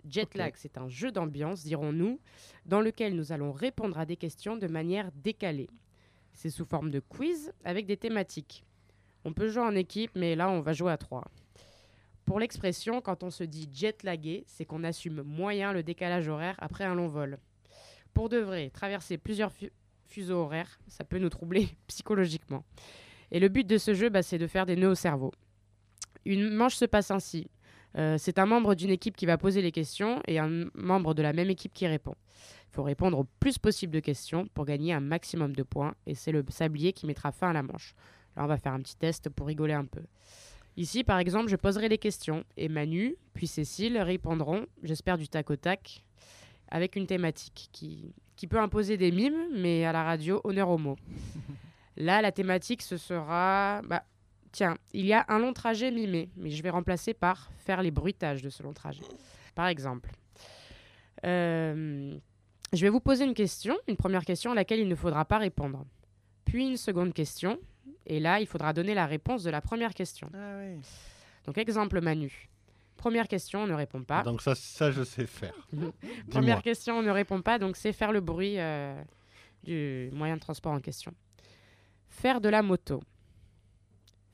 Jetlag, 0.10 0.54
c'est 0.58 0.80
un 0.80 0.90
jeu 0.90 1.12
d'ambiance, 1.12 1.64
dirons-nous, 1.64 2.20
dans 2.66 2.82
lequel 2.82 3.16
nous 3.16 3.32
allons 3.32 3.52
répondre 3.52 4.00
à 4.00 4.08
des 4.08 4.18
questions 4.18 4.58
de 4.58 4.68
manière 4.68 5.12
décalée. 5.12 5.70
C'est 6.34 6.50
sous 6.50 6.66
forme 6.66 6.90
de 6.90 7.00
quiz 7.00 7.54
avec 7.64 7.86
des 7.86 7.96
thématiques. 7.96 8.66
On 9.24 9.34
peut 9.34 9.50
jouer 9.50 9.64
en 9.64 9.76
équipe, 9.76 10.12
mais 10.16 10.36
là, 10.36 10.50
on 10.50 10.62
va 10.62 10.74
jouer 10.74 10.92
à 10.92 10.98
trois. 10.98 11.26
Pour 12.26 12.40
l'expression, 12.40 13.02
quand 13.02 13.22
on 13.22 13.30
se 13.30 13.44
dit 13.44 13.70
jetlagué, 13.72 14.46
c'est 14.48 14.66
qu'on 14.66 14.84
assume 14.84 15.22
moyen 15.22 15.74
le 15.74 15.84
décalage 15.84 16.28
horaire 16.28 16.56
après 16.58 16.86
un 16.86 16.96
long 16.96 17.08
vol. 17.08 17.38
Pour 18.16 18.30
de 18.30 18.38
vrai, 18.38 18.72
traverser 18.72 19.20
plusieurs 19.20 19.52
fu- 19.52 19.72
fuseaux 20.08 20.38
horaires, 20.40 20.80
ça 20.88 21.04
peut 21.04 21.20
nous 21.20 21.30
troubler 21.30 21.68
psychologiquement. 21.88 22.64
Et 23.32 23.40
le 23.40 23.50
but 23.50 23.68
de 23.68 23.78
ce 23.78 23.94
jeu, 23.94 24.10
bah, 24.10 24.24
c'est 24.24 24.38
de 24.40 24.48
faire 24.48 24.66
des 24.66 24.76
nœuds 24.76 24.90
au 24.90 24.96
cerveau. 24.96 25.32
Une 26.26 26.50
manche 26.50 26.76
se 26.76 26.86
passe 26.86 27.12
ainsi. 27.12 27.48
Euh, 27.98 28.18
c'est 28.18 28.40
un 28.40 28.46
membre 28.46 28.74
d'une 28.76 28.90
équipe 28.90 29.16
qui 29.16 29.26
va 29.26 29.38
poser 29.38 29.62
les 29.62 29.72
questions 29.72 30.22
et 30.28 30.40
un 30.40 30.66
membre 30.74 31.14
de 31.14 31.22
la 31.22 31.34
même 31.34 31.50
équipe 31.50 31.74
qui 31.74 31.88
répond. 31.88 32.16
Il 32.72 32.76
faut 32.76 32.84
répondre 32.84 33.20
au 33.20 33.26
plus 33.40 33.58
possible 33.58 33.94
de 33.94 34.00
questions 34.02 34.48
pour 34.54 34.66
gagner 34.66 34.94
un 34.94 35.00
maximum 35.00 35.56
de 35.56 35.64
points 35.64 35.94
et 36.08 36.16
c'est 36.16 36.32
le 36.32 36.44
sablier 36.50 36.92
qui 36.94 37.06
mettra 37.06 37.32
fin 37.32 37.50
à 37.52 37.54
la 37.54 37.64
manche. 37.64 37.94
Là, 38.36 38.44
on 38.44 38.48
va 38.48 38.58
faire 38.58 38.74
un 38.74 38.82
petit 38.82 38.98
test 38.98 39.30
pour 39.30 39.48
rigoler 39.48 39.74
un 39.74 39.86
peu. 39.86 40.02
Ici, 40.78 41.06
par 41.06 41.20
exemple, 41.20 41.48
je 41.50 41.56
poserai 41.56 41.88
les 41.88 41.98
questions 41.98 42.44
et 42.58 42.68
Manu, 42.68 43.16
puis 43.34 43.48
Cécile 43.48 43.98
répondront, 43.98 44.66
j'espère 44.84 45.18
du 45.18 45.30
tac 45.30 45.50
au 45.50 45.56
tac, 45.56 46.04
avec 46.70 46.96
une 46.96 47.08
thématique 47.08 47.70
qui, 47.72 48.14
qui 48.36 48.48
peut 48.48 48.60
imposer 48.60 48.98
des 48.98 49.12
mimes, 49.12 49.48
mais 49.54 49.86
à 49.86 49.92
la 49.92 50.04
radio, 50.04 50.42
honneur 50.44 50.70
aux 50.70 50.78
mots. 50.78 50.98
Là, 51.98 52.22
la 52.22 52.32
thématique, 52.32 52.82
ce 52.82 52.98
sera... 52.98 53.82
Bah, 53.86 54.04
tiens, 54.52 54.78
il 54.94 55.06
y 55.06 55.14
a 55.14 55.26
un 55.30 55.40
long 55.40 55.54
trajet 55.54 55.92
mimé, 55.92 56.30
mais 56.36 56.50
je 56.50 56.62
vais 56.62 56.70
remplacer 56.70 57.14
par 57.14 57.52
faire 57.58 57.82
les 57.82 57.92
bruitages 57.92 58.42
de 58.42 58.50
ce 58.50 58.64
long 58.64 58.74
trajet. 58.74 59.04
Par 59.54 59.68
exemple, 59.68 60.12
euh, 61.26 62.18
je 62.74 62.82
vais 62.82 62.90
vous 62.90 63.00
poser 63.00 63.26
une 63.26 63.34
question, 63.34 63.78
une 63.88 63.96
première 63.96 64.26
question 64.26 64.52
à 64.52 64.56
laquelle 64.56 64.80
il 64.80 64.88
ne 64.88 64.96
faudra 64.96 65.26
pas 65.26 65.38
répondre. 65.38 65.86
Puis 66.44 66.68
une 66.68 66.78
seconde 66.78 67.14
question, 67.14 67.58
et 68.06 68.20
là, 68.20 68.40
il 68.40 68.48
faudra 68.48 68.74
donner 68.74 68.94
la 68.94 69.06
réponse 69.06 69.44
de 69.44 69.50
la 69.50 69.62
première 69.62 69.94
question. 69.94 70.30
Ah 70.34 70.58
oui. 70.60 70.82
Donc, 71.46 71.58
exemple 71.58 72.02
Manu. 72.02 72.50
Première 72.98 73.28
question, 73.28 73.64
on 73.64 73.68
ne 73.68 73.74
répond 73.74 74.04
pas. 74.04 74.24
Donc 74.24 74.42
ça, 74.42 74.56
ça 74.56 74.92
je 74.92 75.04
sais 75.04 75.26
faire. 75.28 75.54
Première 76.30 76.62
question, 76.62 77.00
on 77.00 77.04
ne 77.04 77.12
répond 77.12 77.42
pas, 77.42 77.60
donc 77.60 77.76
c'est 77.78 77.94
faire 77.94 78.12
le 78.12 78.22
bruit 78.22 78.56
euh, 78.58 78.96
du 79.64 80.10
moyen 80.14 80.36
de 80.36 80.42
transport 80.42 80.72
en 80.72 80.80
question. 80.80 81.14
Faire 82.10 82.42
de 82.42 82.50
la 82.50 82.62
moto. 82.62 83.02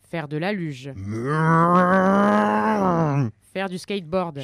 Faire 0.10 0.28
de 0.28 0.38
la 0.38 0.54
luge. 0.54 0.92
Faire 3.54 3.70
du 3.70 3.78
skateboard. 3.78 4.40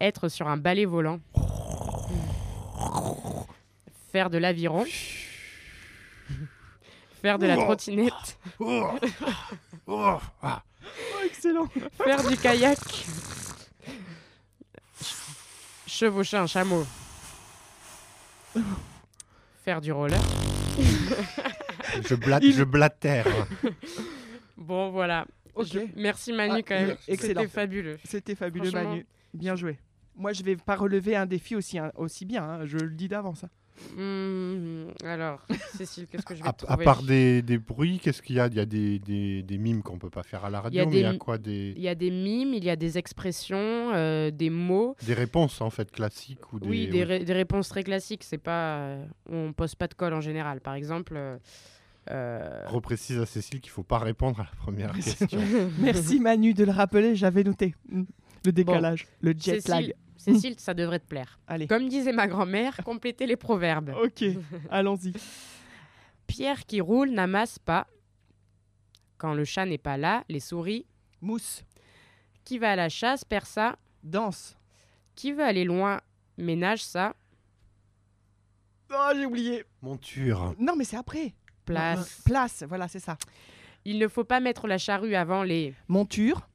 Être 0.00 0.28
sur 0.28 0.48
un 0.48 0.56
balai 0.56 0.84
volant. 0.84 1.20
Faire 4.12 4.30
de 4.30 4.38
l'aviron. 4.38 4.84
Faire 7.22 7.38
de 7.38 7.46
la 7.46 7.56
trottinette. 7.56 8.38
Excellent. 11.46 11.68
Faire 12.04 12.28
du 12.28 12.36
kayak. 12.36 12.78
Chevaucher 15.86 16.36
un 16.38 16.46
chameau. 16.46 16.84
Faire 19.64 19.80
du 19.80 19.92
roller. 19.92 20.20
Je, 22.08 22.14
blat- 22.14 22.38
Il- 22.42 22.52
je 22.52 22.64
blatère. 22.64 23.26
Bon, 24.56 24.90
voilà. 24.90 25.26
Je- 25.62 25.80
Merci 25.96 26.32
Manu 26.32 26.56
Ah, 26.58 26.62
quand 26.62 26.74
même. 26.74 26.96
excellent. 27.08 27.40
C'était 27.42 27.48
fabuleux. 27.48 27.98
C'était 28.04 28.34
fabuleux. 28.34 28.70
Manu. 28.72 29.06
Bien 29.32 29.56
joué. 29.56 29.78
Moi, 30.16 30.32
je 30.32 30.42
vais 30.42 30.56
pas 30.56 30.76
relever 30.76 31.14
un 31.16 31.26
défi 31.26 31.54
aussi, 31.56 31.78
aussi 31.94 32.24
bien. 32.24 32.42
hein, 32.44 32.60
Je 32.66 32.78
le 32.78 32.90
dis 32.90 33.08
d'avance. 33.08 33.44
hein. 33.44 33.50
Hmm, 33.96 34.86
alors, 35.04 35.40
Cécile, 35.76 36.06
qu'est-ce 36.06 36.24
que 36.24 36.34
je 36.34 36.42
vais 36.42 36.48
À, 36.48 36.52
te 36.52 36.64
à 36.64 36.68
trouver 36.68 36.84
part 36.84 37.02
des, 37.02 37.42
des 37.42 37.58
bruits, 37.58 37.98
qu'est-ce 38.02 38.22
qu'il 38.22 38.36
y 38.36 38.40
a? 38.40 38.46
Il 38.46 38.54
y 38.54 38.60
a 38.60 38.66
des, 38.66 38.98
des, 38.98 39.42
des 39.42 39.58
mimes 39.58 39.82
qu'on 39.82 39.98
peut 39.98 40.10
pas 40.10 40.22
faire 40.22 40.44
à 40.44 40.50
la 40.50 40.62
il 40.70 40.74
y, 40.76 40.80
radio, 40.80 40.82
a 40.82 40.86
mais 40.86 40.96
il 40.98 41.02
y 41.02 41.04
a 41.04 41.14
quoi? 41.18 41.38
Des, 41.38 41.74
il 41.76 41.82
y 41.82 41.88
a 41.88 41.94
des 41.94 42.10
mimes, 42.10 42.54
il 42.54 42.64
y 42.64 42.70
a 42.70 42.76
des 42.76 42.98
expressions, 42.98 43.56
euh, 43.94 44.30
des 44.30 44.50
mots. 44.50 44.96
des 45.06 45.14
réponses 45.14 45.60
en 45.60 45.70
fait 45.70 45.90
classiques 45.90 46.52
ou 46.52 46.60
des. 46.60 46.68
Oui, 46.68 46.88
des, 46.88 47.04
ré- 47.04 47.24
des 47.24 47.32
réponses 47.32 47.68
très 47.68 47.82
classiques. 47.82 48.24
C'est 48.24 48.38
pas, 48.38 48.78
euh, 48.78 49.04
on 49.30 49.52
pose 49.52 49.74
pas 49.74 49.88
de 49.88 49.94
colle 49.94 50.14
en 50.14 50.20
général. 50.20 50.60
Par 50.60 50.74
exemple, 50.74 51.14
euh, 51.16 51.36
euh, 52.10 52.62
Reprécise 52.66 53.18
à 53.18 53.26
Cécile 53.26 53.60
qu'il 53.60 53.72
faut 53.72 53.82
pas 53.82 53.98
répondre 53.98 54.40
à 54.40 54.44
la 54.44 54.50
première 54.62 54.92
question. 54.98 55.40
Merci 55.80 56.20
Manu 56.20 56.54
de 56.54 56.64
le 56.64 56.72
rappeler, 56.72 57.16
j'avais 57.16 57.42
noté. 57.44 57.74
Mm. 57.90 58.02
Le 58.44 58.52
décalage, 58.52 59.08
le 59.20 59.32
jet 59.32 59.60
Cécile, 59.60 59.70
lag. 59.72 59.94
Cécile, 60.26 60.58
ça 60.58 60.74
devrait 60.74 60.98
te 60.98 61.06
plaire. 61.06 61.38
Allez. 61.46 61.66
Comme 61.66 61.88
disait 61.88 62.12
ma 62.12 62.26
grand-mère, 62.26 62.76
complétez 62.84 63.26
les 63.26 63.36
proverbes. 63.36 63.94
Ok, 64.02 64.24
allons-y. 64.70 65.12
Pierre 66.26 66.66
qui 66.66 66.80
roule 66.80 67.10
n'amasse 67.10 67.58
pas. 67.58 67.86
Quand 69.18 69.34
le 69.34 69.44
chat 69.44 69.66
n'est 69.66 69.78
pas 69.78 69.96
là, 69.96 70.24
les 70.28 70.40
souris. 70.40 70.84
Mousse. 71.20 71.62
Qui 72.44 72.58
va 72.58 72.72
à 72.72 72.76
la 72.76 72.88
chasse 72.88 73.24
perd 73.24 73.46
ça. 73.46 73.76
Danse. 74.02 74.56
Qui 75.14 75.32
veut 75.32 75.44
aller 75.44 75.64
loin 75.64 76.00
ménage 76.36 76.84
ça. 76.84 77.14
Oh, 78.92 79.10
j'ai 79.14 79.26
oublié. 79.26 79.64
Monture. 79.82 80.54
Non, 80.58 80.74
mais 80.76 80.84
c'est 80.84 80.96
après. 80.96 81.34
Place. 81.64 82.22
Place, 82.24 82.64
voilà, 82.68 82.88
c'est 82.88 83.00
ça. 83.00 83.16
Il 83.84 83.98
ne 83.98 84.08
faut 84.08 84.24
pas 84.24 84.40
mettre 84.40 84.66
la 84.66 84.78
charrue 84.78 85.14
avant 85.14 85.42
les 85.42 85.74
montures. 85.88 86.48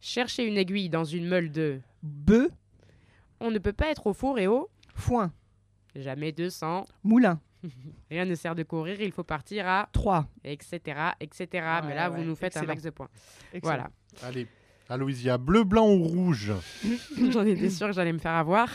Chercher 0.00 0.44
une 0.46 0.56
aiguille 0.56 0.88
dans 0.88 1.04
une 1.04 1.26
meule 1.26 1.50
de 1.50 1.80
bœuf. 2.02 2.50
On 3.40 3.50
ne 3.50 3.58
peut 3.58 3.72
pas 3.72 3.88
être 3.90 4.06
au 4.06 4.12
four 4.12 4.38
et 4.38 4.46
au 4.46 4.68
foin. 4.94 5.32
Jamais 5.94 6.32
200. 6.32 6.84
Moulin. 7.04 7.40
Rien 8.10 8.24
ne 8.24 8.34
sert 8.34 8.54
de 8.54 8.62
courir, 8.62 9.00
il 9.00 9.12
faut 9.12 9.24
partir 9.24 9.66
à 9.68 9.88
3. 9.92 10.26
Etc. 10.44 10.78
etc. 11.20 11.48
Mais 11.84 11.94
là, 11.94 12.10
ouais, 12.10 12.16
vous 12.18 12.24
nous 12.24 12.34
faites 12.36 12.48
excellent. 12.56 12.64
un 12.64 12.68
max 12.68 12.82
de 12.82 12.90
points. 12.90 13.08
Excellent. 13.52 13.60
Voilà. 13.74 13.90
Allez, 14.22 14.46
Aloïsia, 14.88 15.38
bleu, 15.38 15.64
blanc 15.64 15.88
ou 15.88 16.02
rouge 16.04 16.52
J'en 17.30 17.44
étais 17.44 17.70
sûre 17.70 17.88
que 17.88 17.92
j'allais 17.92 18.12
me 18.12 18.18
faire 18.18 18.32
avoir. 18.34 18.68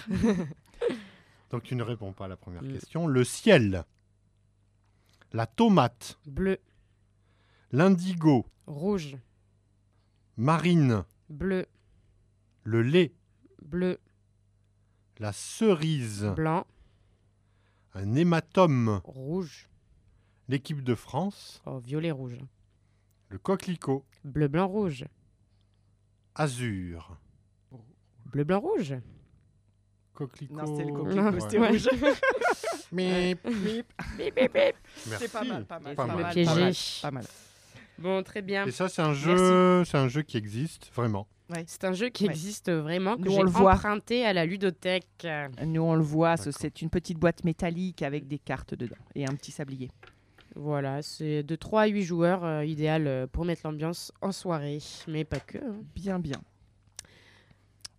Donc 1.51 1.63
tu 1.63 1.75
ne 1.75 1.84
réponds 1.84 2.12
pas 2.13 2.25
à 2.25 2.28
la 2.28 2.38
première 2.38 2.63
Mm. 2.63 2.73
question. 2.73 3.08
Le 3.08 3.23
ciel. 3.23 3.84
La 5.34 5.45
tomate. 5.45 6.17
Bleu. 6.25 6.58
L'indigo. 7.71 8.45
Rouge. 8.67 9.17
Marine. 10.38 11.04
Bleu. 11.30 11.65
Le 12.63 12.82
lait. 12.82 13.13
Bleu. 13.63 13.99
La 15.19 15.32
cerise. 15.32 16.25
Blanc. 16.36 16.65
Un 17.93 18.15
hématome. 18.15 19.01
Rouge. 19.04 19.69
L'équipe 20.49 20.84
de 20.84 20.93
France. 20.93 21.62
Oh, 21.65 21.80
violet 21.80 22.12
rouge. 22.12 22.38
Le 23.30 23.38
coquelicot. 23.38 24.04
Bleu, 24.23 24.47
blanc, 24.47 24.67
rouge. 24.67 25.06
Azur. 26.36 27.17
Bleu, 28.25 28.43
blanc, 28.43 28.60
rouge. 28.60 28.95
Coquelicot. 30.13 30.56
Non, 30.56 30.65
c'était 30.65 30.88
le 30.89 30.93
coquelicot, 30.93 31.39
c'était 31.39 31.60
ouais. 31.60 31.67
rouge. 31.69 31.89
Mip. 32.91 33.39
Mip. 33.45 33.93
Bip, 34.17 34.36
bip, 34.36 34.54
bip. 34.54 34.75
C'est 34.95 35.32
pas 35.32 35.43
Merci. 35.43 35.51
mal, 35.51 35.65
pas 35.65 35.80
mal. 35.80 35.95
Pas 35.95 36.06
pas 36.06 36.15
mal. 36.15 36.34
pas 36.34 36.56
mal, 36.56 36.73
pas 37.01 37.12
mal. 37.12 37.25
Bon, 37.97 38.23
très 38.23 38.41
bien. 38.41 38.65
Et 38.65 38.71
ça, 38.71 38.89
c'est 38.89 39.01
un 39.01 39.13
jeu, 39.13 39.84
c'est 39.86 39.97
un 39.97 40.08
jeu 40.10 40.21
qui 40.21 40.38
existe 40.38 40.91
vraiment. 40.93 41.28
C'est 41.67 41.84
un 41.84 41.93
jeu 41.93 42.10
qui 42.10 42.25
Ouais. 42.25 42.31
existe 42.31 42.71
vraiment, 42.71 43.17
que 43.17 43.29
j'ai 43.29 43.38
on 43.39 43.43
le 43.43 43.49
voit. 43.51 43.73
emprunté 43.73 44.25
à 44.25 44.34
la 44.34 44.45
ludothèque. 44.45 45.27
Nous, 45.63 45.81
on 45.81 45.93
le 45.95 46.01
voit, 46.01 46.38
ce- 46.38 46.49
c'est 46.51 46.81
une 46.81 46.89
petite 46.89 47.19
boîte 47.19 47.43
métallique 47.43 48.01
avec 48.01 48.27
des 48.27 48.39
cartes 48.39 48.73
dedans 48.73 48.95
et 49.13 49.25
un 49.25 49.36
petit 49.36 49.51
sablier. 49.51 49.91
Voilà, 50.55 51.01
c'est 51.01 51.43
de 51.43 51.55
3 51.55 51.81
à 51.84 51.86
8 51.88 52.03
joueurs, 52.03 52.43
euh, 52.45 52.65
idéal 52.65 53.08
euh, 53.08 53.27
pour 53.27 53.45
mettre 53.45 53.62
l'ambiance 53.65 54.12
en 54.21 54.31
soirée, 54.31 54.79
mais 55.08 55.23
pas 55.25 55.39
que. 55.39 55.58
hein. 55.58 55.75
Bien, 55.93 56.17
bien. 56.17 56.41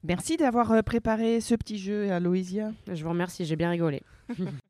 Merci 0.03 0.37
d'avoir 0.37 0.73
euh, 0.73 0.83
préparé 0.83 1.41
ce 1.41 1.55
petit 1.55 1.79
jeu, 1.79 2.11
Aloïsia. 2.13 2.73
Je 2.91 3.03
vous 3.05 3.11
remercie, 3.11 3.45
j'ai 3.45 3.57
bien 3.57 3.71
rigolé. 3.71 4.03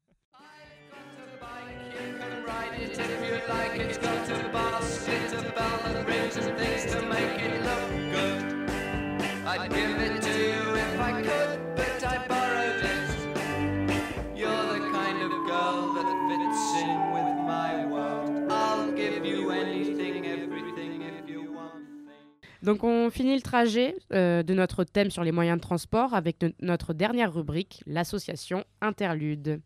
Donc 22.66 22.82
on 22.82 23.10
finit 23.10 23.36
le 23.36 23.42
trajet 23.42 23.94
euh, 24.12 24.42
de 24.42 24.52
notre 24.52 24.82
thème 24.82 25.10
sur 25.10 25.22
les 25.22 25.30
moyens 25.32 25.56
de 25.56 25.62
transport 25.62 26.14
avec 26.14 26.42
no- 26.42 26.50
notre 26.60 26.92
dernière 26.94 27.32
rubrique, 27.32 27.82
l'association 27.86 28.64
Interlude. 28.80 29.60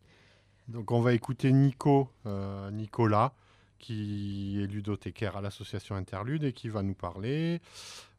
Donc 0.68 0.90
on 0.92 1.00
va 1.00 1.14
écouter 1.14 1.50
Nico, 1.50 2.10
euh, 2.26 2.70
Nicolas, 2.70 3.32
qui 3.78 4.60
est 4.62 4.66
ludothécaire 4.66 5.38
à 5.38 5.40
l'association 5.40 5.94
Interlude 5.96 6.44
et 6.44 6.52
qui 6.52 6.68
va 6.68 6.82
nous 6.82 6.94
parler 6.94 7.62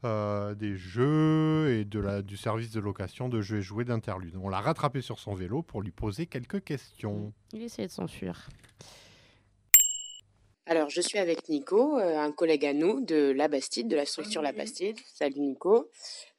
euh, 0.03 0.55
des 0.55 0.75
jeux 0.75 1.69
et 1.75 1.85
de 1.85 1.99
la, 1.99 2.23
du 2.23 2.35
service 2.35 2.71
de 2.71 2.79
location 2.79 3.29
de 3.29 3.39
jeux 3.39 3.59
et 3.59 3.61
jouets 3.61 3.85
d'Interlude. 3.85 4.35
On 4.41 4.49
l'a 4.49 4.61
rattrapé 4.61 5.01
sur 5.01 5.19
son 5.19 5.35
vélo 5.35 5.61
pour 5.61 5.83
lui 5.83 5.91
poser 5.91 6.25
quelques 6.25 6.63
questions. 6.63 7.31
Il 7.53 7.61
essayait 7.61 7.87
de 7.87 7.93
s'enfuir. 7.93 8.49
Alors, 10.71 10.89
je 10.89 11.01
suis 11.01 11.19
avec 11.19 11.49
Nico, 11.49 11.99
euh, 11.99 12.17
un 12.17 12.31
collègue 12.31 12.65
à 12.65 12.71
nous 12.71 13.01
de 13.01 13.33
La 13.35 13.49
Bastide, 13.49 13.89
de 13.89 13.97
la 13.97 14.05
structure 14.05 14.41
La 14.41 14.53
Bastide. 14.53 14.97
Salut 15.13 15.41
Nico. 15.41 15.89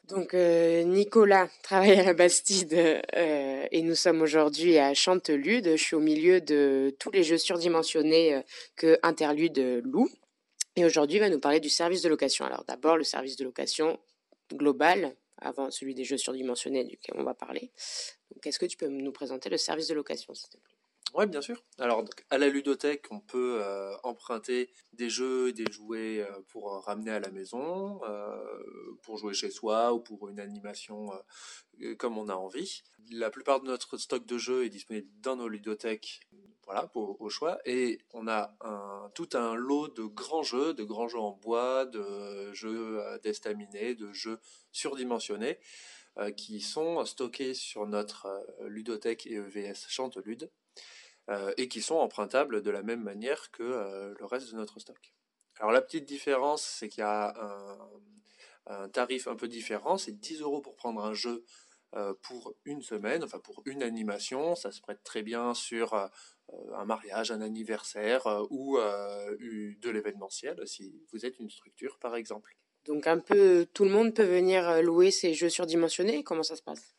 Donc, 0.04 0.32
euh, 0.32 0.84
Nicolas 0.84 1.50
travaille 1.62 2.00
à 2.00 2.02
La 2.02 2.14
Bastide 2.14 2.72
euh, 2.72 3.66
et 3.70 3.82
nous 3.82 3.94
sommes 3.94 4.22
aujourd'hui 4.22 4.78
à 4.78 4.94
Chantelude. 4.94 5.72
Je 5.76 5.82
suis 5.82 5.96
au 5.96 6.00
milieu 6.00 6.40
de 6.40 6.96
tous 6.98 7.10
les 7.10 7.24
jeux 7.24 7.36
surdimensionnés 7.36 8.40
que 8.74 8.98
Interlude 9.02 9.82
loue. 9.84 10.08
Et 10.76 10.86
aujourd'hui, 10.86 11.18
il 11.18 11.20
va 11.20 11.28
nous 11.28 11.38
parler 11.38 11.60
du 11.60 11.68
service 11.68 12.00
de 12.00 12.08
location. 12.08 12.46
Alors, 12.46 12.64
d'abord, 12.64 12.96
le 12.96 13.04
service 13.04 13.36
de 13.36 13.44
location 13.44 14.00
global, 14.50 15.14
avant 15.42 15.70
celui 15.70 15.94
des 15.94 16.04
jeux 16.04 16.16
surdimensionnés 16.16 16.84
duquel 16.84 17.16
on 17.18 17.22
va 17.22 17.34
parler. 17.34 17.70
Donc, 18.34 18.46
est-ce 18.46 18.58
que 18.58 18.64
tu 18.64 18.78
peux 18.78 18.88
nous 18.88 19.12
présenter 19.12 19.50
le 19.50 19.58
service 19.58 19.88
de 19.88 19.94
location, 19.94 20.32
s'il 20.32 20.48
te 20.48 20.56
plaît? 20.56 20.71
Oui, 21.14 21.26
bien 21.26 21.42
sûr. 21.42 21.62
Alors, 21.78 22.04
à 22.30 22.38
la 22.38 22.48
ludothèque, 22.48 23.06
on 23.10 23.20
peut 23.20 23.60
euh, 23.62 23.94
emprunter 24.02 24.70
des 24.94 25.10
jeux 25.10 25.48
et 25.48 25.52
des 25.52 25.70
jouets 25.70 26.20
euh, 26.20 26.40
pour 26.48 26.72
euh, 26.72 26.78
ramener 26.78 27.10
à 27.10 27.20
la 27.20 27.30
maison, 27.30 28.00
pour 29.02 29.18
jouer 29.18 29.34
chez 29.34 29.50
soi 29.50 29.92
ou 29.92 30.00
pour 30.00 30.28
une 30.28 30.40
animation 30.40 31.10
comme 31.98 32.16
on 32.16 32.28
a 32.28 32.34
envie. 32.34 32.82
La 33.10 33.30
plupart 33.30 33.60
de 33.60 33.66
notre 33.66 33.98
stock 33.98 34.24
de 34.24 34.38
jeux 34.38 34.64
est 34.64 34.70
disponible 34.70 35.08
dans 35.20 35.36
nos 35.36 35.48
ludothèques, 35.48 36.20
voilà, 36.64 36.90
au 36.94 37.28
choix. 37.28 37.58
Et 37.66 37.98
on 38.12 38.26
a 38.28 38.54
un, 38.62 39.10
tout 39.14 39.28
un 39.34 39.54
lot 39.54 39.88
de 39.88 40.04
grands 40.04 40.42
jeux, 40.42 40.72
de 40.72 40.84
grands 40.84 41.08
jeux 41.08 41.18
en 41.18 41.32
bois, 41.32 41.84
de 41.84 42.52
jeux 42.52 43.02
d'estaminés, 43.22 43.94
de 43.94 44.12
jeux 44.12 44.38
surdimensionnés, 44.70 45.58
qui 46.36 46.60
sont 46.60 47.04
stockés 47.04 47.54
sur 47.54 47.86
notre 47.86 48.28
ludothèque 48.60 49.26
EVS 49.26 49.86
Chantelude 49.88 50.50
et 51.56 51.68
qui 51.68 51.82
sont 51.82 51.96
empruntables 51.96 52.62
de 52.62 52.70
la 52.70 52.82
même 52.82 53.02
manière 53.02 53.50
que 53.50 53.62
euh, 53.62 54.14
le 54.18 54.24
reste 54.26 54.50
de 54.50 54.56
notre 54.56 54.80
stock. 54.80 55.14
Alors 55.58 55.72
la 55.72 55.80
petite 55.80 56.04
différence, 56.04 56.62
c'est 56.62 56.88
qu'il 56.88 57.00
y 57.00 57.04
a 57.04 57.34
un, 58.66 58.88
tarif 58.88 59.26
un 59.28 59.36
peu 59.36 59.48
différent, 59.48 59.96
c'est 59.96 60.12
10 60.12 60.40
euros 60.40 60.60
pour 60.60 60.74
prendre 60.76 61.04
un 61.04 61.14
jeu 61.14 61.44
euh, 61.94 62.14
pour 62.22 62.54
une 62.64 62.82
semaine, 62.82 63.22
enfin 63.22 63.38
pour 63.38 63.62
une 63.66 63.82
animation, 63.82 64.54
ça 64.54 64.72
se 64.72 64.80
prête 64.80 65.02
très 65.02 65.22
bien 65.22 65.52
sur 65.54 65.94
euh, 65.94 66.06
un 66.74 66.84
mariage, 66.84 67.30
un 67.30 67.40
anniversaire 67.40 68.26
euh, 68.26 68.44
ou 68.50 68.78
euh, 68.78 69.36
de 69.38 69.90
l'événementiel, 69.90 70.60
si 70.66 70.94
vous 71.12 71.26
êtes 71.26 71.38
une 71.38 71.50
structure 71.50 71.98
par 71.98 72.16
exemple. 72.16 72.56
Donc, 72.84 73.06
un 73.06 73.18
peu 73.18 73.66
tout 73.72 73.84
le 73.84 73.90
monde 73.90 74.12
peut 74.12 74.24
venir 74.24 74.68
euh, 74.68 74.82
louer 74.82 75.10
ces 75.10 75.34
jeux 75.34 75.48
surdimensionnés 75.48 76.24
Comment 76.24 76.42
ça 76.42 76.56
se 76.56 76.62
passe? 76.62 76.94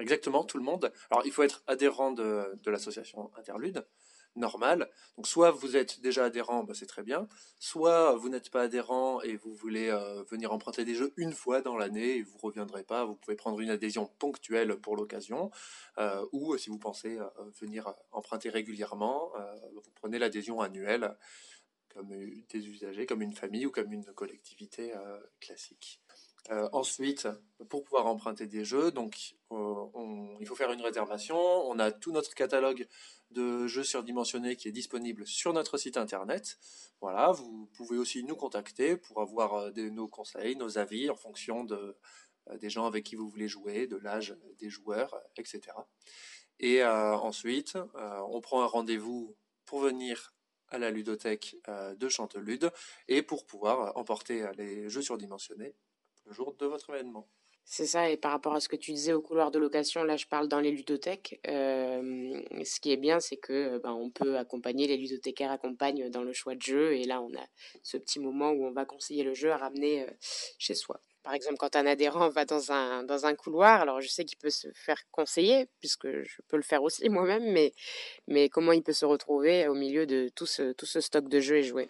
Exactement, 0.00 0.44
tout 0.44 0.56
le 0.56 0.64
monde. 0.64 0.90
Alors, 1.10 1.26
il 1.26 1.32
faut 1.32 1.42
être 1.42 1.62
adhérent 1.66 2.10
de, 2.12 2.58
l'association 2.66 3.30
Interlude, 3.36 3.86
normal. 4.34 4.88
Donc, 5.16 5.26
soit 5.26 5.50
vous 5.50 5.76
êtes 5.76 6.00
déjà 6.00 6.24
adhérent, 6.24 6.64
bah, 6.64 6.72
c'est 6.74 6.86
très 6.86 7.02
bien. 7.02 7.28
Soit 7.58 8.16
vous 8.16 8.30
n'êtes 8.30 8.50
pas 8.50 8.62
adhérent 8.62 9.20
et 9.20 9.36
vous 9.36 9.54
voulez 9.54 9.90
euh, 9.90 10.22
venir 10.30 10.52
emprunter 10.52 10.86
des 10.86 10.94
jeux 10.94 11.12
une 11.16 11.32
fois 11.32 11.60
dans 11.60 11.76
l'année 11.76 12.16
et 12.16 12.22
vous 12.22 12.38
reviendrez 12.38 12.82
pas. 12.82 13.04
Vous 13.04 13.14
pouvez 13.14 13.36
prendre 13.36 13.60
une 13.60 13.68
adhésion 13.70 14.06
ponctuelle 14.18 14.76
pour 14.76 14.96
l'occasion. 14.96 15.50
euh, 15.98 16.24
ou 16.32 16.56
si 16.56 16.70
vous 16.70 16.78
pensez 16.78 17.18
euh, 17.18 17.28
venir 17.60 17.92
emprunter 18.12 18.48
régulièrement, 18.48 19.32
vous 19.74 19.90
prenez 19.96 20.18
l'adhésion 20.18 20.60
annuelle 20.60 21.14
comme 21.92 22.08
des 22.08 22.68
usagers, 22.68 23.04
comme 23.04 23.20
une 23.20 23.34
famille 23.34 23.66
ou 23.66 23.70
comme 23.70 23.92
une 23.92 24.04
collectivité 24.14 24.94
classique. 25.40 26.00
Euh, 26.50 26.68
ensuite, 26.72 27.28
pour 27.68 27.84
pouvoir 27.84 28.06
emprunter 28.06 28.46
des 28.46 28.64
jeux, 28.64 28.90
donc 28.90 29.34
euh, 29.52 30.36
il 30.40 30.46
faut 30.46 30.54
faire 30.54 30.72
une 30.72 30.80
réservation. 30.80 31.36
On 31.36 31.78
a 31.78 31.92
tout 31.92 32.12
notre 32.12 32.34
catalogue 32.34 32.88
de 33.30 33.66
jeux 33.66 33.84
surdimensionnés 33.84 34.56
qui 34.56 34.66
est 34.68 34.72
disponible 34.72 35.26
sur 35.26 35.52
notre 35.52 35.76
site 35.78 35.96
internet. 35.96 36.58
Voilà, 37.00 37.30
vous 37.30 37.66
pouvez 37.74 37.98
aussi 37.98 38.24
nous 38.24 38.36
contacter 38.36 38.96
pour 38.96 39.20
avoir 39.20 39.54
euh, 39.54 39.90
nos 39.90 40.08
conseils, 40.08 40.56
nos 40.56 40.78
avis 40.78 41.10
en 41.10 41.16
fonction 41.16 41.62
de, 41.62 41.96
des 42.58 42.70
gens 42.70 42.86
avec 42.86 43.04
qui 43.04 43.16
vous 43.16 43.28
voulez 43.28 43.48
jouer, 43.48 43.86
de 43.86 43.96
l'âge 43.96 44.36
des 44.58 44.70
joueurs, 44.70 45.20
etc. 45.36 45.60
Et 46.58 46.84
ensuite, 46.84 47.78
on 47.94 48.40
prend 48.42 48.62
un 48.62 48.66
rendez-vous 48.66 49.34
pour 49.64 49.80
venir 49.80 50.34
à 50.68 50.76
la 50.76 50.90
ludothèque 50.90 51.56
de 51.68 52.08
Chantelude 52.10 52.70
et 53.08 53.22
pour 53.22 53.46
pouvoir 53.46 53.96
emporter 53.96 54.46
les 54.58 54.90
jeux 54.90 55.00
surdimensionnés 55.00 55.74
le 56.26 56.32
jour 56.32 56.54
de 56.58 56.66
votre 56.66 56.90
événement. 56.90 57.28
C'est 57.64 57.86
ça, 57.86 58.10
et 58.10 58.16
par 58.16 58.32
rapport 58.32 58.54
à 58.54 58.60
ce 58.60 58.68
que 58.68 58.74
tu 58.74 58.90
disais 58.92 59.12
au 59.12 59.22
couloir 59.22 59.52
de 59.52 59.58
location, 59.60 60.02
là 60.02 60.16
je 60.16 60.26
parle 60.26 60.48
dans 60.48 60.58
les 60.58 60.72
ludothèques. 60.72 61.40
euh, 61.46 62.42
ce 62.64 62.80
qui 62.80 62.90
est 62.90 62.96
bien, 62.96 63.20
c'est 63.20 63.36
que 63.36 63.52
euh, 63.52 63.78
ben, 63.78 63.92
on 63.92 64.10
peut 64.10 64.36
accompagner, 64.38 64.88
les 64.88 64.96
ludothécaires 64.96 65.52
accompagnent 65.52 66.10
dans 66.10 66.24
le 66.24 66.32
choix 66.32 66.56
de 66.56 66.62
jeu, 66.62 66.94
et 66.96 67.04
là 67.04 67.20
on 67.22 67.32
a 67.36 67.46
ce 67.84 67.96
petit 67.96 68.18
moment 68.18 68.50
où 68.50 68.64
on 68.66 68.72
va 68.72 68.84
conseiller 68.86 69.22
le 69.22 69.34
jeu 69.34 69.52
à 69.52 69.56
ramener 69.56 70.02
euh, 70.02 70.10
chez 70.58 70.74
soi. 70.74 71.00
par 71.22 71.32
exemple, 71.34 71.58
quand 71.58 71.76
un 71.76 71.86
adhérent 71.86 72.28
va 72.28 72.44
dans 72.44 72.72
un, 72.72 73.04
dans 73.04 73.26
un 73.26 73.34
couloir, 73.36 73.80
alors 73.82 74.00
je 74.00 74.08
sais 74.08 74.24
qu'il 74.24 74.38
peut 74.38 74.50
se 74.50 74.68
faire 74.74 75.00
conseiller, 75.12 75.68
puisque 75.78 76.08
je 76.08 76.42
peux 76.48 76.56
le 76.56 76.62
faire 76.64 76.82
aussi 76.82 77.08
moi-même, 77.08 77.52
mais, 77.52 77.72
mais 78.28 78.48
comment 78.48 78.72
il 78.72 78.82
peut 78.82 78.92
se 78.94 79.04
retrouver 79.06 79.68
au 79.68 79.74
milieu 79.74 80.06
de 80.06 80.28
tout 80.34 80.46
ce, 80.46 80.72
tout 80.72 80.86
ce 80.86 81.00
stock 81.00 81.28
de 81.28 81.40
jeux 81.40 81.58
et 81.58 81.62
jouets? 81.62 81.88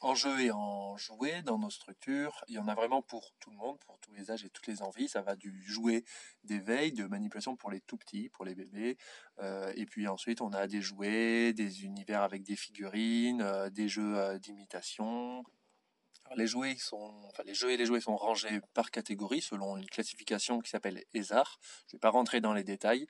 En 0.00 0.14
jeu 0.14 0.40
et 0.40 0.52
en 0.52 0.96
jouet, 0.96 1.42
dans 1.42 1.58
nos 1.58 1.70
structures, 1.70 2.44
il 2.46 2.54
y 2.54 2.58
en 2.58 2.68
a 2.68 2.74
vraiment 2.74 3.02
pour 3.02 3.32
tout 3.40 3.50
le 3.50 3.56
monde, 3.56 3.78
pour 3.80 3.98
tous 3.98 4.12
les 4.12 4.30
âges 4.30 4.44
et 4.44 4.50
toutes 4.50 4.68
les 4.68 4.80
envies. 4.82 5.08
Ça 5.08 5.22
va 5.22 5.34
du 5.34 5.60
jouet 5.66 6.04
d'éveil, 6.44 6.92
de 6.92 7.04
manipulation 7.04 7.56
pour 7.56 7.70
les 7.72 7.80
tout 7.80 7.96
petits, 7.96 8.28
pour 8.28 8.44
les 8.44 8.54
bébés. 8.54 8.96
Euh, 9.40 9.72
et 9.74 9.86
puis 9.86 10.06
ensuite, 10.06 10.40
on 10.40 10.52
a 10.52 10.68
des 10.68 10.82
jouets, 10.82 11.52
des 11.52 11.84
univers 11.84 12.22
avec 12.22 12.44
des 12.44 12.54
figurines, 12.54 13.42
euh, 13.42 13.70
des 13.70 13.88
jeux 13.88 14.16
euh, 14.16 14.38
d'imitation. 14.38 15.42
Les 16.36 16.46
jouets, 16.46 16.76
sont, 16.76 17.12
jeux 17.46 17.70
et 17.70 17.76
les 17.76 17.86
jouets 17.86 18.00
sont 18.00 18.16
rangés 18.16 18.60
par 18.74 18.90
catégorie 18.90 19.40
selon 19.40 19.76
une 19.76 19.86
classification 19.86 20.60
qui 20.60 20.70
s'appelle 20.70 21.02
ESAR. 21.14 21.58
Je 21.86 21.94
ne 21.94 21.98
vais 21.98 22.00
pas 22.00 22.10
rentrer 22.10 22.40
dans 22.40 22.52
les 22.52 22.64
détails, 22.64 23.06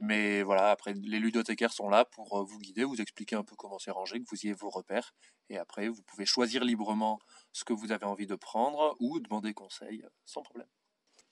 mais 0.00 0.42
voilà, 0.42 0.70
après, 0.70 0.94
les 0.94 1.18
ludothécaires 1.18 1.72
sont 1.72 1.88
là 1.88 2.04
pour 2.04 2.38
euh, 2.38 2.44
vous 2.44 2.58
guider, 2.58 2.84
vous 2.84 3.00
expliquer 3.00 3.36
un 3.36 3.44
peu 3.44 3.56
comment 3.56 3.78
c'est 3.78 3.90
rangé, 3.90 4.18
que 4.18 4.26
vous 4.30 4.44
ayez 4.44 4.52
vos 4.52 4.70
repères. 4.70 5.14
Et 5.48 5.58
après, 5.58 5.88
vous 5.88 6.02
pouvez 6.02 6.26
choisir 6.26 6.64
librement 6.64 7.20
ce 7.52 7.64
que 7.64 7.72
vous 7.72 7.92
avez 7.92 8.06
envie 8.06 8.26
de 8.26 8.34
prendre 8.34 8.96
ou 9.00 9.20
demander 9.20 9.54
conseil 9.54 10.02
euh, 10.02 10.08
sans 10.24 10.42
problème. 10.42 10.68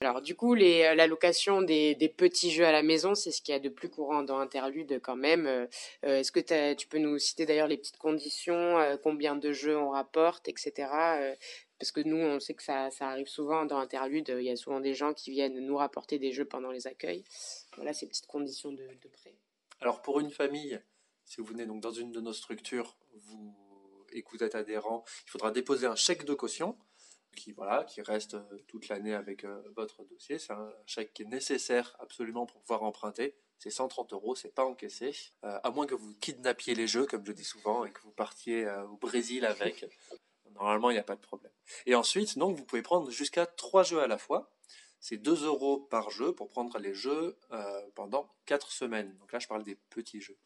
Alors 0.05 0.21
du 0.21 0.35
coup, 0.35 0.55
euh, 0.55 0.95
la 0.95 1.07
location 1.07 1.63
des, 1.63 2.15
petits 2.17 2.51
jeux 2.51 2.67
à 2.67 2.73
la 2.73 2.83
maison, 2.83 3.15
c'est 3.15 3.31
ce 3.31 3.41
qu'il 3.41 3.53
y 3.53 3.57
a 3.57 3.61
de 3.61 3.71
plus 3.71 3.89
courant 3.89 4.23
dans 4.23 4.39
Interlude 4.39 5.01
quand 5.03 5.17
même. 5.17 5.47
Euh, 5.47 5.67
euh, 6.05 6.19
Est-ce 6.19 6.31
que 6.31 6.75
tu 6.75 6.87
peux 6.87 6.99
nous 6.99 7.19
citer 7.19 7.47
d'ailleurs 7.47 7.69
les 7.69 7.79
petites 7.79 7.97
conditions, 7.97 8.79
euh, 8.79 8.97
combien 9.03 9.35
de 9.35 9.53
jeux 9.53 9.79
on 9.79 9.91
rapporte, 9.91 10.47
etc. 10.49 10.91
euh, 10.93 11.35
parce 11.79 11.91
que 11.91 12.01
nous, 12.01 12.19
on 12.19 12.39
sait 12.39 12.55
que 12.55 12.63
ça, 12.63 12.91
arrive 13.01 13.29
souvent 13.29 13.65
dans 13.65 13.79
Interlude, 13.79 14.35
il 14.39 14.45
y 14.45 14.51
a 14.51 14.57
souvent 14.57 14.81
des 14.81 14.95
gens 14.95 15.15
qui 15.15 15.31
viennent 15.31 15.59
nous 15.59 15.77
rapporter 15.77 16.19
des 16.19 16.33
jeux 16.33 16.45
pendant 16.45 16.71
les 16.71 16.87
accueils. 16.87 17.25
Voilà 17.77 17.93
ces 17.93 18.07
petites 18.07 18.27
conditions 18.27 18.73
de, 18.73 18.87
prêt. 19.11 19.35
Alors 19.81 20.03
pour 20.03 20.21
une 20.21 20.31
famille, 20.31 20.81
si 21.25 21.41
vous 21.41 21.47
venez 21.47 21.67
donc 21.67 21.81
dans 21.81 21.91
une 21.93 22.13
de 22.13 22.21
nos 22.21 22.33
structures, 22.33 22.97
et 24.13 24.23
que 24.23 24.31
vous 24.31 24.45
êtes 24.45 24.55
adhérent, 24.55 25.05
il 25.27 25.31
faudra 25.31 25.51
déposer 25.51 25.87
un 25.87 25.97
chèque 25.97 26.25
de 26.25 26.35
caution 26.35 26.77
qui 27.35 27.53
voilà 27.53 27.85
qui 27.85 28.03
reste 28.03 28.35
euh, 28.35 28.59
toute 28.67 28.89
l'année 28.89 29.15
avec 29.15 29.45
euh, 29.45 29.63
votre 29.77 30.05
dossier. 30.05 30.39
C'est 30.39 30.53
un 30.53 30.73
chèque 30.87 31.13
qui 31.13 31.23
est 31.23 31.27
nécessaire 31.27 31.97
absolument 32.01 32.47
pour 32.47 32.61
pouvoir 32.61 32.83
emprunter. 32.83 33.35
C'est 33.59 33.71
130 33.71 34.13
euros, 34.13 34.35
c'est 34.35 34.55
pas 34.55 34.65
encaissé, 34.65 35.13
Euh, 35.43 35.59
à 35.63 35.71
moins 35.71 35.87
que 35.87 35.95
vous 35.95 36.15
kidnappiez 36.17 36.75
les 36.75 36.87
jeux, 36.87 37.07
comme 37.07 37.25
je 37.25 37.33
dis 37.33 37.45
souvent, 37.45 37.85
et 37.85 37.93
que 37.93 38.01
vous 38.03 38.11
partiez 38.11 38.67
euh, 38.67 38.87
au 38.89 38.97
Brésil 38.97 39.47
avec. 39.47 39.87
Normalement, 40.55 40.91
il 40.91 40.95
n'y 40.95 41.01
a 41.01 41.05
pas 41.05 41.17
de 41.17 41.21
problème. 41.21 41.53
Et 41.87 41.95
ensuite, 41.95 42.39
donc, 42.39 42.57
vous 42.57 42.65
pouvez 42.65 42.83
prendre 42.83 43.11
jusqu'à 43.11 43.47
trois 43.47 43.83
jeux 43.83 44.01
à 44.01 44.07
la 44.07 44.19
fois. 44.19 44.51
C'est 45.01 45.17
2 45.17 45.45
euros 45.47 45.79
par 45.79 46.11
jeu 46.11 46.35
pour 46.35 46.49
prendre 46.49 46.79
les 46.79 46.95
jeux 46.95 47.39
euh, 47.53 47.91
pendant 47.95 48.35
4 48.47 48.71
semaines. 48.71 49.17
Donc 49.19 49.33
là, 49.33 49.39
je 49.39 49.49
parle 49.49 49.65
des 49.65 49.77
petits 49.77 50.21
jeux 50.21 50.39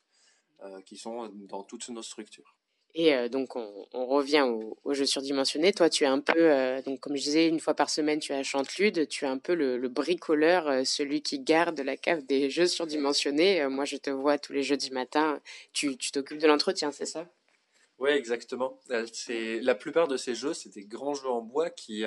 qui 0.87 0.97
sont 0.97 1.29
dans 1.29 1.63
toutes 1.63 1.89
nos 1.89 2.03
structures. 2.03 2.57
Et 2.95 3.15
euh, 3.15 3.29
donc 3.29 3.55
on, 3.57 3.87
revient 3.93 4.43
au- 4.43 4.77
aux 4.85 4.95
jeux 4.95 5.07
surdimensionnés. 5.07 5.73
Toi, 5.73 5.89
tu 5.91 6.05
es 6.05 6.07
un 6.07 6.21
peu, 6.21 6.35
euh, 6.37 6.83
donc 6.83 7.01
comme 7.01 7.17
je 7.17 7.23
disais, 7.23 7.47
une 7.49 7.61
fois 7.61 7.75
par 7.75 7.91
semaine, 7.91 8.19
tu 8.19 8.33
es 8.33 8.37
à 8.37 8.43
Chantelude. 8.43 9.09
Tu 9.09 9.25
es 9.25 9.29
un 9.29 9.39
peu 9.39 9.55
le, 9.55 9.77
le 9.79 9.89
bricoleur, 9.89 10.67
euh, 10.69 10.85
celui 10.85 11.23
qui 11.23 11.39
garde 11.41 11.79
la 11.81 11.97
cave 11.97 12.25
des 12.27 12.51
jeux 12.51 12.67
surdimensionnés. 12.67 13.67
Moi, 13.69 13.85
je 13.85 13.97
te 13.97 14.11
vois 14.11 14.39
tous 14.39 14.53
les 14.53 14.63
jeudis 14.63 14.91
matin. 14.93 15.41
Tu 15.73 15.97
t'occupes 15.99 16.39
de 16.39 16.47
l'entretien, 16.49 16.91
c'est 16.93 17.07
ça? 17.07 17.27
Oui, 17.99 18.11
exactement. 18.11 18.79
La 18.89 19.75
plupart 19.75 20.09
de 20.09 20.17
ces 20.17 20.35
jeux, 20.35 20.55
c'est 20.55 20.69
des 20.73 20.85
grands 20.85 21.15
jeux 21.15 21.29
en 21.29 21.43
bois 21.43 21.71
qui 21.71 22.05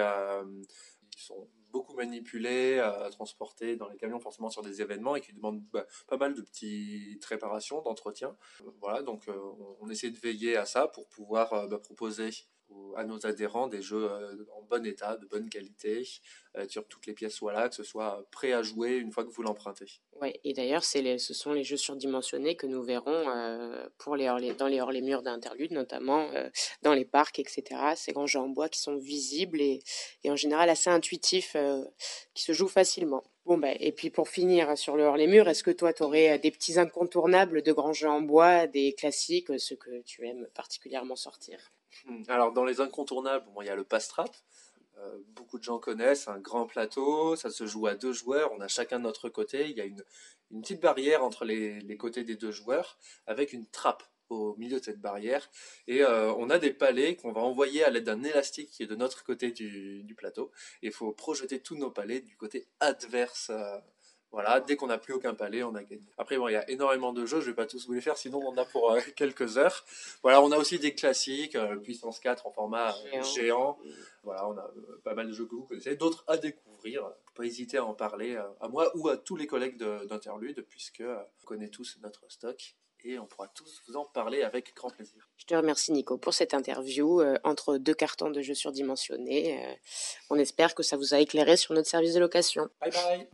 sont 1.18 1.48
beaucoup 1.72 1.96
manipulés, 1.96 2.78
euh, 2.78 3.10
transportés 3.10 3.76
dans 3.76 3.88
les 3.90 3.98
camions 3.98 4.20
forcément 4.20 4.50
sur 4.50 4.62
des 4.62 4.82
événements 4.82 5.16
et 5.16 5.22
qui 5.22 5.34
demandent 5.34 5.64
bah, 5.72 5.86
pas 6.08 6.18
mal 6.18 6.34
de 6.34 6.42
petites 6.42 7.24
réparations, 7.26 7.82
d'entretien. 7.82 8.36
Euh, 8.62 8.72
Voilà, 8.82 9.02
donc 9.02 9.28
euh, 9.28 9.38
on, 9.80 9.90
essaie 9.90 10.10
de 10.10 10.18
veiller 10.18 10.58
à 10.58 10.66
ça 10.66 10.88
pour 10.88 11.08
pouvoir 11.08 11.68
bah, 11.68 11.80
proposer 11.80 12.30
à 12.96 13.04
nos 13.04 13.26
adhérents 13.26 13.68
des 13.68 13.82
jeux 13.82 14.10
euh, 14.12 14.46
en 14.56 14.62
bon 14.64 14.86
état, 14.86 15.18
de 15.18 15.26
bonne 15.26 15.50
qualité, 15.50 16.08
euh, 16.58 16.68
sur 16.68 16.88
toutes 16.88 17.06
les 17.06 17.14
pièces 17.14 17.34
soient 17.34 17.54
là, 17.54 17.70
que 17.70 17.76
ce 17.76 17.84
soit 17.84 18.26
prêt 18.32 18.54
à 18.54 18.62
jouer 18.62 18.98
une 18.98 19.12
fois 19.12 19.24
que 19.24 19.30
vous 19.30 19.44
l'empruntez. 19.44 20.02
Ouais. 20.22 20.40
Et 20.44 20.54
d'ailleurs, 20.54 20.84
ce 20.84 21.34
sont 21.34 21.54
les 21.54 21.64
jeux 21.64 21.78
surdimensionnés 21.78 22.56
que 22.56 22.68
nous 22.68 22.84
verrons 22.84 23.30
euh, 23.30 23.88
pour 23.98 24.16
les 24.16 24.28
dans 24.54 24.68
les 24.68 24.82
hors 24.82 24.92
les 24.92 25.02
murs 25.02 25.24
d'interlude, 25.24 25.72
notamment 25.72 26.30
euh, 26.34 26.50
dans 26.84 26.94
les 26.94 27.06
parcs, 27.06 27.40
etc. 27.40 27.64
Ces 27.96 28.12
grands 28.12 28.28
jeux 28.28 28.40
en 28.40 28.50
bois 28.50 28.70
qui 28.70 28.80
sont 28.80 28.98
visibles 28.98 29.62
et, 29.62 29.80
et 30.24 30.30
en 30.30 30.36
général 30.36 30.70
assez 30.70 30.90
intuitifs, 30.90 31.56
euh, 31.56 31.84
qui 32.34 32.44
se 32.44 32.54
jouent 32.54 32.68
facilement. 32.68 33.24
Bon, 33.46 33.58
ben, 33.58 33.76
et 33.80 33.92
puis 33.92 34.12
pour 34.12 34.30
finir 34.30 34.78
sur 34.78 34.96
le 34.96 35.04
hors 35.04 35.18
les 35.18 35.28
murs, 35.28 35.48
est-ce 35.48 35.64
que 35.64 35.72
toi, 35.72 35.94
tu 35.94 36.04
aurais 36.04 36.38
des 36.38 36.52
petits 36.52 36.78
incontournables 36.80 37.64
de 37.64 37.72
grands 37.72 37.94
jeux 37.94 38.10
en 38.10 38.22
bois, 38.22 38.68
des 38.68 38.94
classiques, 38.94 39.50
euh, 39.50 39.58
ceux 39.58 39.76
que 39.76 40.02
tu 40.04 40.28
aimes 40.28 40.48
particulièrement 40.54 41.16
sortir? 41.16 41.72
Alors 42.28 42.52
dans 42.54 42.66
les 42.66 42.82
incontournables, 42.82 43.46
bon, 43.54 43.62
il 43.62 43.68
y 43.68 43.70
a 43.70 43.76
le 43.76 43.84
pastrap. 43.84 44.34
Euh, 44.98 45.18
beaucoup 45.30 45.58
de 45.58 45.64
gens 45.64 45.80
connaissent 45.80 46.28
un 46.28 46.40
grand 46.40 46.66
plateau, 46.66 47.36
ça 47.36 47.50
se 47.50 47.66
joue 47.66 47.88
à 47.88 47.96
deux 47.96 48.14
joueurs, 48.14 48.52
on 48.52 48.60
a 48.60 48.68
chacun 48.68 49.00
notre 49.00 49.30
côté, 49.30 49.70
il 49.70 49.78
y 49.78 49.82
a 49.82 49.86
une, 49.86 50.04
une 50.52 50.62
petite 50.62 50.82
barrière 50.82 51.24
entre 51.24 51.46
les, 51.46 51.80
les 51.80 51.98
côtés 51.98 52.24
des 52.24 52.36
deux 52.36 52.52
joueurs 52.52 53.00
avec 53.26 53.54
une 53.54 53.66
trappe 53.68 54.04
au 54.32 54.56
milieu 54.58 54.80
de 54.80 54.84
cette 54.84 55.02
barrière. 55.02 55.50
Et 55.88 56.04
euh, 56.04 56.34
on 56.34 56.50
a 56.50 56.58
des 56.60 56.72
palets 56.72 57.16
qu'on 57.16 57.32
va 57.32 57.42
envoyer 57.42 57.84
à 57.84 57.90
l'aide 57.90 58.06
d'un 58.06 58.24
élastique 58.24 58.70
qui 58.70 58.84
est 58.84 58.88
de 58.88 58.96
notre 58.96 59.24
côté 59.24 59.52
du, 59.52 60.04
du 60.04 60.16
plateau. 60.16 60.52
Et 60.82 60.88
il 60.88 60.94
faut 60.94 61.12
projeter 61.12 61.60
tous 61.60 61.76
nos 61.76 61.92
palets 61.92 62.22
du 62.22 62.36
côté 62.38 62.68
adverse 62.80 63.50
euh, 63.50 63.78
voilà, 64.32 64.60
dès 64.62 64.76
qu'on 64.78 64.88
n'a 64.88 64.98
plus 64.98 65.14
aucun 65.14 65.34
palais, 65.34 65.62
on 65.64 65.76
a 65.76 65.84
gagné. 65.84 66.02
Après, 66.18 66.38
bon, 66.38 66.48
il 66.48 66.54
y 66.54 66.56
a 66.56 66.70
énormément 66.70 67.12
de 67.14 67.26
jeux, 67.26 67.42
je 67.42 67.48
vais 67.48 67.56
pas 67.56 67.66
tous 67.66 67.86
vous 67.86 67.94
les 67.94 68.02
faire, 68.02 68.18
sinon 68.18 68.40
on 68.44 68.50
en 68.50 68.58
a 68.58 68.66
pour 68.66 68.92
euh, 68.92 69.00
quelques 69.16 69.58
heures. 69.58 69.84
Voilà, 70.24 70.42
on 70.42 70.52
a 70.52 70.58
aussi 70.58 70.80
des 70.80 70.96
classiques, 70.96 71.56
euh, 71.56 71.76
Puissance 71.78 72.20
4 72.20 72.48
en 72.48 72.52
format 72.52 72.92
euh, 72.92 73.12
Géant. 73.12 73.24
géant. 73.24 73.78
Voilà, 74.24 74.48
on 74.48 74.58
a 74.58 74.72
pas 75.04 75.14
mal 75.16 75.28
de 75.28 75.34
jeux 75.34 75.46
que 75.46 75.56
vous 75.56 75.64
connaissez, 75.64 75.96
d'autres 75.96 76.24
à 76.28 76.38
découvrir. 76.38 77.02
Faut 77.04 77.34
Pas 77.36 77.46
hésiter 77.46 77.78
à 77.78 77.86
en 77.86 77.94
parler 77.94 78.36
à 78.60 78.68
moi 78.68 78.92
ou 78.96 79.10
à 79.10 79.18
tous 79.18 79.36
les 79.36 79.48
collègues 79.48 79.78
de- 79.78 80.06
d'Interlude, 80.06 80.66
puisque 80.70 81.04
on 81.04 81.46
connaît 81.46 81.70
tous 81.70 81.98
notre 82.04 82.24
stock 82.32 82.76
et 83.04 83.18
on 83.18 83.26
pourra 83.26 83.48
tous 83.48 83.82
vous 83.88 83.96
en 83.98 84.06
parler 84.06 84.44
avec 84.44 84.76
grand 84.76 84.92
plaisir. 84.92 85.28
Je 85.38 85.46
te 85.46 85.56
remercie 85.56 85.92
Nico 85.92 86.20
pour 86.20 86.36
cette 86.36 86.54
interview 86.54 87.20
euh, 87.20 87.36
entre 87.44 87.78
deux 87.78 87.96
cartons 87.96 88.30
de 88.30 88.42
jeux 88.42 88.54
surdimensionnés. 88.54 89.66
Euh, 89.68 89.74
on 90.30 90.38
espère 90.38 90.76
que 90.76 90.84
ça 90.84 90.98
vous 90.98 91.16
a 91.16 91.20
éclairé 91.20 91.58
sur 91.58 91.74
notre 91.74 91.90
service 91.90 92.14
de 92.14 92.20
location. 92.20 92.70
Bye 92.80 92.92
bye 92.92 93.28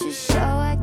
you 0.00 0.12
show 0.12 0.38
I 0.38 0.75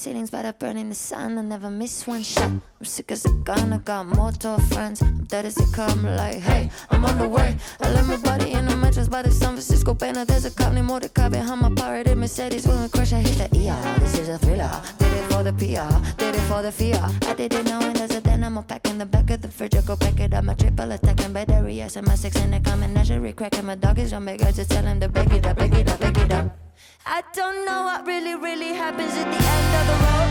ceilings, 0.00 0.30
but 0.30 0.46
I 0.46 0.52
burn 0.52 0.78
in 0.78 0.88
the 0.88 0.94
sun. 0.94 1.36
I 1.36 1.42
never 1.42 1.68
miss 1.68 2.06
one 2.06 2.22
shot. 2.22 2.50
I'm 2.80 2.84
sick 2.84 3.12
as 3.12 3.26
a 3.26 3.32
gun. 3.44 3.70
I 3.74 3.78
got 3.78 4.06
mortal 4.06 4.58
friends. 4.72 5.02
I'm 5.02 5.24
dead 5.24 5.44
as 5.44 5.56
they 5.56 5.66
come. 5.72 6.04
Like, 6.04 6.38
hey, 6.38 6.70
I'm 6.90 7.04
on 7.04 7.18
the 7.18 7.28
way. 7.28 7.54
I 7.80 7.90
left 7.92 8.08
my 8.08 8.16
body 8.16 8.52
in 8.52 8.64
the 8.64 8.76
mattress 8.76 9.08
by 9.08 9.20
the 9.20 9.30
San 9.30 9.50
Francisco 9.50 9.92
banner. 9.92 10.24
There's 10.24 10.46
a 10.46 10.50
cop 10.50 10.72
named 10.72 10.86
Mordecai 10.86 11.28
behind 11.28 11.60
my 11.60 11.68
pirated 11.74 12.16
Mercedes. 12.16 12.66
When 12.66 12.80
we 12.82 12.88
crash, 12.88 13.12
I 13.12 13.20
hit 13.20 13.50
the 13.50 13.68
ER. 13.68 14.00
This 14.00 14.18
is 14.18 14.28
a 14.30 14.38
thriller. 14.38 14.72
Did 14.98 15.12
it 15.12 15.24
for 15.30 15.42
the 15.42 15.52
PR. 15.52 15.92
Did 16.16 16.34
it 16.34 16.46
for 16.48 16.62
the 16.62 16.72
fear. 16.72 17.00
I 17.28 17.34
did 17.34 17.52
it 17.52 17.66
knowing 17.66 17.92
there's 17.92 18.14
a 18.14 18.20
then 18.22 18.42
I'm 18.42 18.56
a 18.56 18.62
pack 18.62 18.88
in 18.88 18.96
the 18.96 19.06
back 19.06 19.28
of 19.28 19.42
the 19.42 19.48
fridge. 19.48 19.76
I 19.76 19.82
go 19.82 19.96
pack 19.96 20.18
it 20.18 20.32
up. 20.32 20.44
My 20.44 20.54
triple 20.54 20.90
attacking 20.92 21.34
battery. 21.34 21.74
Yes, 21.74 21.96
and 21.96 22.06
my 22.06 22.14
six 22.14 22.36
in 22.36 22.52
the 22.52 22.60
common 22.60 22.94
menagerie. 22.94 23.34
Cracking 23.34 23.66
my 23.66 23.74
dog 23.74 23.98
is 23.98 24.14
on 24.14 24.24
big. 24.24 24.40
I 24.42 24.50
just 24.50 24.70
tell 24.70 24.84
him 24.84 24.98
to 25.00 25.08
beg 25.10 25.30
it 25.30 25.44
up, 25.44 25.58
beg 25.58 25.74
it 25.74 25.90
up, 25.90 26.00
beg 26.00 26.16
it 26.16 26.32
up. 26.32 26.69
I 27.06 27.22
don't 27.32 27.64
know 27.64 27.84
what 27.84 28.06
really, 28.06 28.34
really 28.34 28.74
happens 28.74 29.12
at 29.16 29.24
the 29.24 29.42
end 29.56 29.74
of 29.80 29.86
the 29.90 29.96
road. 30.04 30.30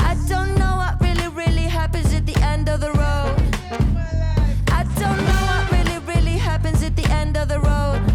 I 0.00 0.14
don't 0.28 0.54
know 0.58 0.76
what 0.76 1.00
really, 1.00 1.28
really 1.28 1.68
happens 1.68 2.12
at 2.14 2.26
the 2.26 2.38
end 2.42 2.68
of 2.68 2.80
the 2.80 2.92
road. 2.92 3.34
I 4.68 4.84
don't 4.98 5.18
know 5.26 5.42
what 5.50 5.72
really, 5.72 5.98
really 6.06 6.38
happens 6.38 6.82
at 6.82 6.94
the 6.94 7.10
end 7.10 7.36
of 7.36 7.48
the 7.48 7.58
road. 7.58 8.13